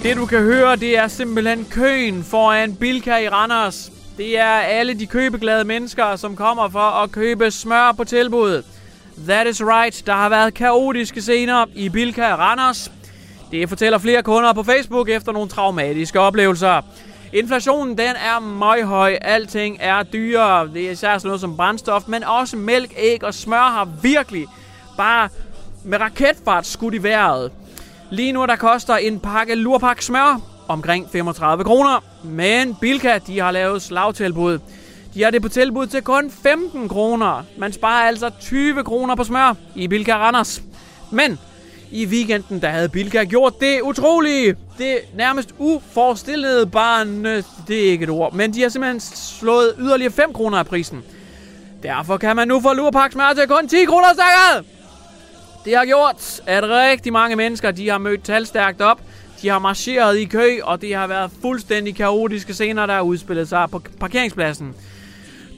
Det 0.03 0.17
du 0.17 0.25
kan 0.25 0.39
høre, 0.39 0.75
det 0.75 0.97
er 0.97 1.07
simpelthen 1.07 1.65
køen 1.65 2.23
foran 2.23 2.75
Bilka 2.75 3.17
i 3.17 3.29
Randers. 3.29 3.91
Det 4.17 4.39
er 4.39 4.59
alle 4.59 4.93
de 4.93 5.07
købeglade 5.07 5.63
mennesker, 5.63 6.15
som 6.15 6.35
kommer 6.35 6.69
for 6.69 7.03
at 7.03 7.11
købe 7.11 7.51
smør 7.51 7.91
på 7.91 8.03
tilbuddet. 8.03 8.65
That 9.27 9.47
is 9.47 9.61
right. 9.63 10.03
Der 10.05 10.13
har 10.13 10.29
været 10.29 10.53
kaotiske 10.53 11.21
scener 11.21 11.65
i 11.75 11.89
Bilka 11.89 12.35
Randers. 12.35 12.91
Det 13.51 13.69
fortæller 13.69 13.97
flere 13.97 14.23
kunder 14.23 14.53
på 14.53 14.63
Facebook 14.63 15.09
efter 15.09 15.31
nogle 15.31 15.49
traumatiske 15.49 16.19
oplevelser. 16.19 16.81
Inflationen 17.33 17.97
den 17.97 18.15
er 18.15 18.39
meget 18.39 18.85
høj. 18.85 19.17
Alting 19.21 19.77
er 19.79 20.03
dyrere. 20.03 20.67
Det 20.73 20.87
er 20.87 20.91
især 20.91 21.17
sådan 21.17 21.27
noget 21.27 21.41
som 21.41 21.57
brændstof, 21.57 22.03
men 22.07 22.23
også 22.23 22.57
mælk, 22.57 22.93
æg 22.97 23.23
og 23.23 23.33
smør 23.33 23.57
har 23.57 23.87
virkelig 24.01 24.47
bare 24.97 25.29
med 25.83 25.99
raketfart 26.01 26.65
skudt 26.65 26.93
i 26.93 27.03
vejret. 27.03 27.51
Lige 28.09 28.31
nu 28.31 28.45
der 28.45 28.55
koster 28.55 28.95
en 28.95 29.19
pakke 29.19 29.55
lurpak 29.55 30.01
smør 30.01 30.41
omkring 30.67 31.09
35 31.11 31.63
kroner. 31.63 32.03
Men 32.23 32.75
Bilka 32.75 33.19
de 33.27 33.39
har 33.39 33.51
lavet 33.51 33.81
slagtilbud. 33.81 34.59
De 35.13 35.23
har 35.23 35.31
det 35.31 35.41
på 35.41 35.49
tilbud 35.49 35.87
til 35.87 36.01
kun 36.01 36.31
15 36.31 36.89
kroner. 36.89 37.43
Man 37.57 37.73
sparer 37.73 38.07
altså 38.07 38.31
20 38.41 38.83
kroner 38.83 39.15
på 39.15 39.23
smør 39.23 39.55
i 39.75 39.87
Bilka 39.87 40.17
Randers. 40.17 40.61
Men 41.11 41.39
i 41.91 42.05
weekenden, 42.05 42.61
der 42.61 42.69
havde 42.69 42.89
Bilka 42.89 43.23
gjort 43.23 43.59
det 43.59 43.81
utrolige. 43.81 44.55
Det 44.77 44.97
nærmest 45.15 45.55
uforstillede 45.57 46.67
barn. 46.67 47.25
Øh, 47.25 47.43
det 47.67 47.87
er 47.87 47.91
ikke 47.91 48.03
et 48.03 48.09
ord. 48.09 48.33
Men 48.33 48.53
de 48.53 48.61
har 48.61 48.69
simpelthen 48.69 48.99
slået 48.99 49.73
yderligere 49.79 50.11
5 50.11 50.33
kroner 50.33 50.57
af 50.57 50.65
prisen. 50.65 51.03
Derfor 51.83 52.17
kan 52.17 52.35
man 52.35 52.47
nu 52.47 52.61
få 52.61 52.73
lurpak 52.73 53.11
smør 53.11 53.33
til 53.35 53.47
kun 53.47 53.67
10 53.67 53.85
kroner 53.85 54.07
stykket. 54.07 54.71
Det 55.65 55.77
har 55.77 55.85
gjort, 55.85 56.41
at 56.45 56.63
rigtig 56.63 57.13
mange 57.13 57.35
mennesker 57.35 57.71
de 57.71 57.89
har 57.89 57.97
mødt 57.97 58.23
talstærkt 58.23 58.81
op. 58.81 59.01
De 59.41 59.49
har 59.49 59.59
marcheret 59.59 60.17
i 60.17 60.25
kø, 60.25 60.59
og 60.63 60.81
det 60.81 60.95
har 60.95 61.07
været 61.07 61.31
fuldstændig 61.41 61.95
kaotiske 61.95 62.53
scener, 62.53 62.85
der 62.85 62.93
har 62.93 63.01
udspillet 63.01 63.49
sig 63.49 63.67
på 63.71 63.81
parkeringspladsen. 63.99 64.75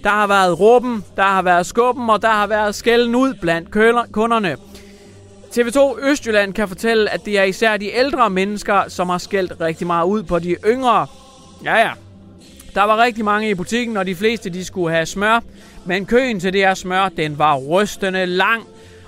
Der 0.03 0.09
har 0.09 0.27
været 0.27 0.59
råben, 0.59 1.05
der 1.15 1.23
har 1.23 1.41
været 1.41 1.65
skubben, 1.65 2.09
og 2.09 2.21
der 2.21 2.29
har 2.29 2.47
været 2.47 2.75
skælden 2.75 3.15
ud 3.15 3.33
blandt 3.33 3.71
kunderne. 4.11 4.57
TV2 5.57 6.07
Østjylland 6.09 6.53
kan 6.53 6.67
fortælle, 6.67 7.09
at 7.09 7.25
det 7.25 7.39
er 7.39 7.43
især 7.43 7.77
de 7.77 7.95
ældre 7.95 8.29
mennesker, 8.29 8.83
som 8.87 9.09
har 9.09 9.17
skældt 9.17 9.53
rigtig 9.61 9.87
meget 9.87 10.05
ud 10.05 10.23
på 10.23 10.39
de 10.39 10.55
yngre. 10.65 11.07
Ja, 11.63 11.75
ja. 11.75 11.89
Der 12.75 12.83
var 12.83 12.97
rigtig 12.97 13.25
mange 13.25 13.49
i 13.49 13.53
butikken, 13.53 13.97
og 13.97 14.05
de 14.05 14.15
fleste 14.15 14.49
de 14.49 14.65
skulle 14.65 14.93
have 14.93 15.05
smør. 15.05 15.39
Men 15.85 16.05
køen 16.05 16.39
til 16.39 16.53
det 16.53 16.61
her 16.61 16.73
smør, 16.73 17.09
den 17.17 17.39
var 17.39 17.57
rystende 17.57 18.25
lang. 18.25 18.63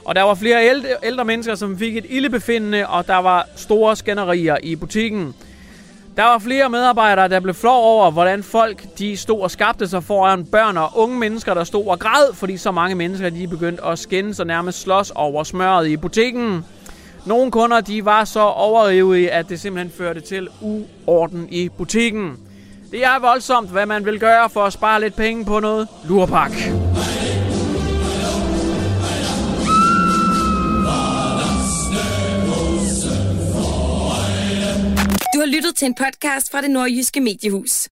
Og 0.06 0.16
der 0.16 0.22
var 0.22 0.36
flere 0.36 0.68
ældre, 0.70 0.90
ældre 1.04 1.26
mennesker, 1.26 1.56
som 1.56 1.78
fik 1.78 1.98
et 1.98 2.06
ildebefindende, 2.10 2.88
og 2.88 3.08
der 3.08 3.18
var 3.18 3.48
store 3.56 3.96
skænderier 3.96 4.58
i 4.64 4.76
butikken. 4.76 5.36
Der 6.16 6.24
var 6.24 6.40
flere 6.40 6.70
medarbejdere, 6.70 7.28
der 7.28 7.40
blev 7.40 7.54
flov 7.54 7.84
over, 7.84 8.12
hvordan 8.12 8.44
folk 8.44 8.98
de 8.98 9.18
stod 9.18 9.42
og 9.42 9.52
skabte 9.52 9.88
sig 9.88 10.04
foran 10.04 10.46
børn 10.46 10.78
og 10.78 10.90
unge 10.96 11.20
mennesker, 11.20 11.54
der 11.54 11.64
stod 11.64 11.88
og 11.88 12.00
græd, 12.00 12.34
fordi 12.34 12.58
så 12.58 12.72
mange 12.72 12.96
mennesker 12.96 13.30
de 13.30 13.48
begyndte 13.48 13.86
at 13.86 14.00
skændes 14.00 14.38
sig 14.38 14.46
nærmest 14.46 14.82
slås 14.82 15.12
over 15.16 15.44
smøret 15.44 15.88
i 15.88 15.98
butikken. 15.98 16.66
Nogle 17.26 17.52
kunder 17.52 17.82
de 17.82 18.06
var 18.06 18.24
så 18.24 18.40
overivrige, 18.40 19.32
at 19.32 19.50
det 19.50 19.60
simpelthen 19.60 19.98
førte 19.98 20.22
til 20.22 20.48
uorden 20.62 21.48
i 21.52 21.70
butikken. 21.70 22.38
Det 22.92 23.04
er 23.04 23.20
voldsomt, 23.20 23.70
hvad 23.70 23.86
man 23.86 24.06
vil 24.06 24.20
gøre 24.20 24.50
for 24.50 24.64
at 24.64 24.74
spare 24.74 25.02
lidt 25.02 25.16
penge 25.16 25.46
på 25.46 25.60
noget 25.60 25.88
lurpak. 26.10 26.52
Har 35.46 35.52
lyttet 35.52 35.76
til 35.78 35.86
en 35.86 35.94
podcast 35.94 36.50
fra 36.52 36.62
det 36.66 36.72
nordjyske 36.74 37.22
mediehus. 37.22 37.76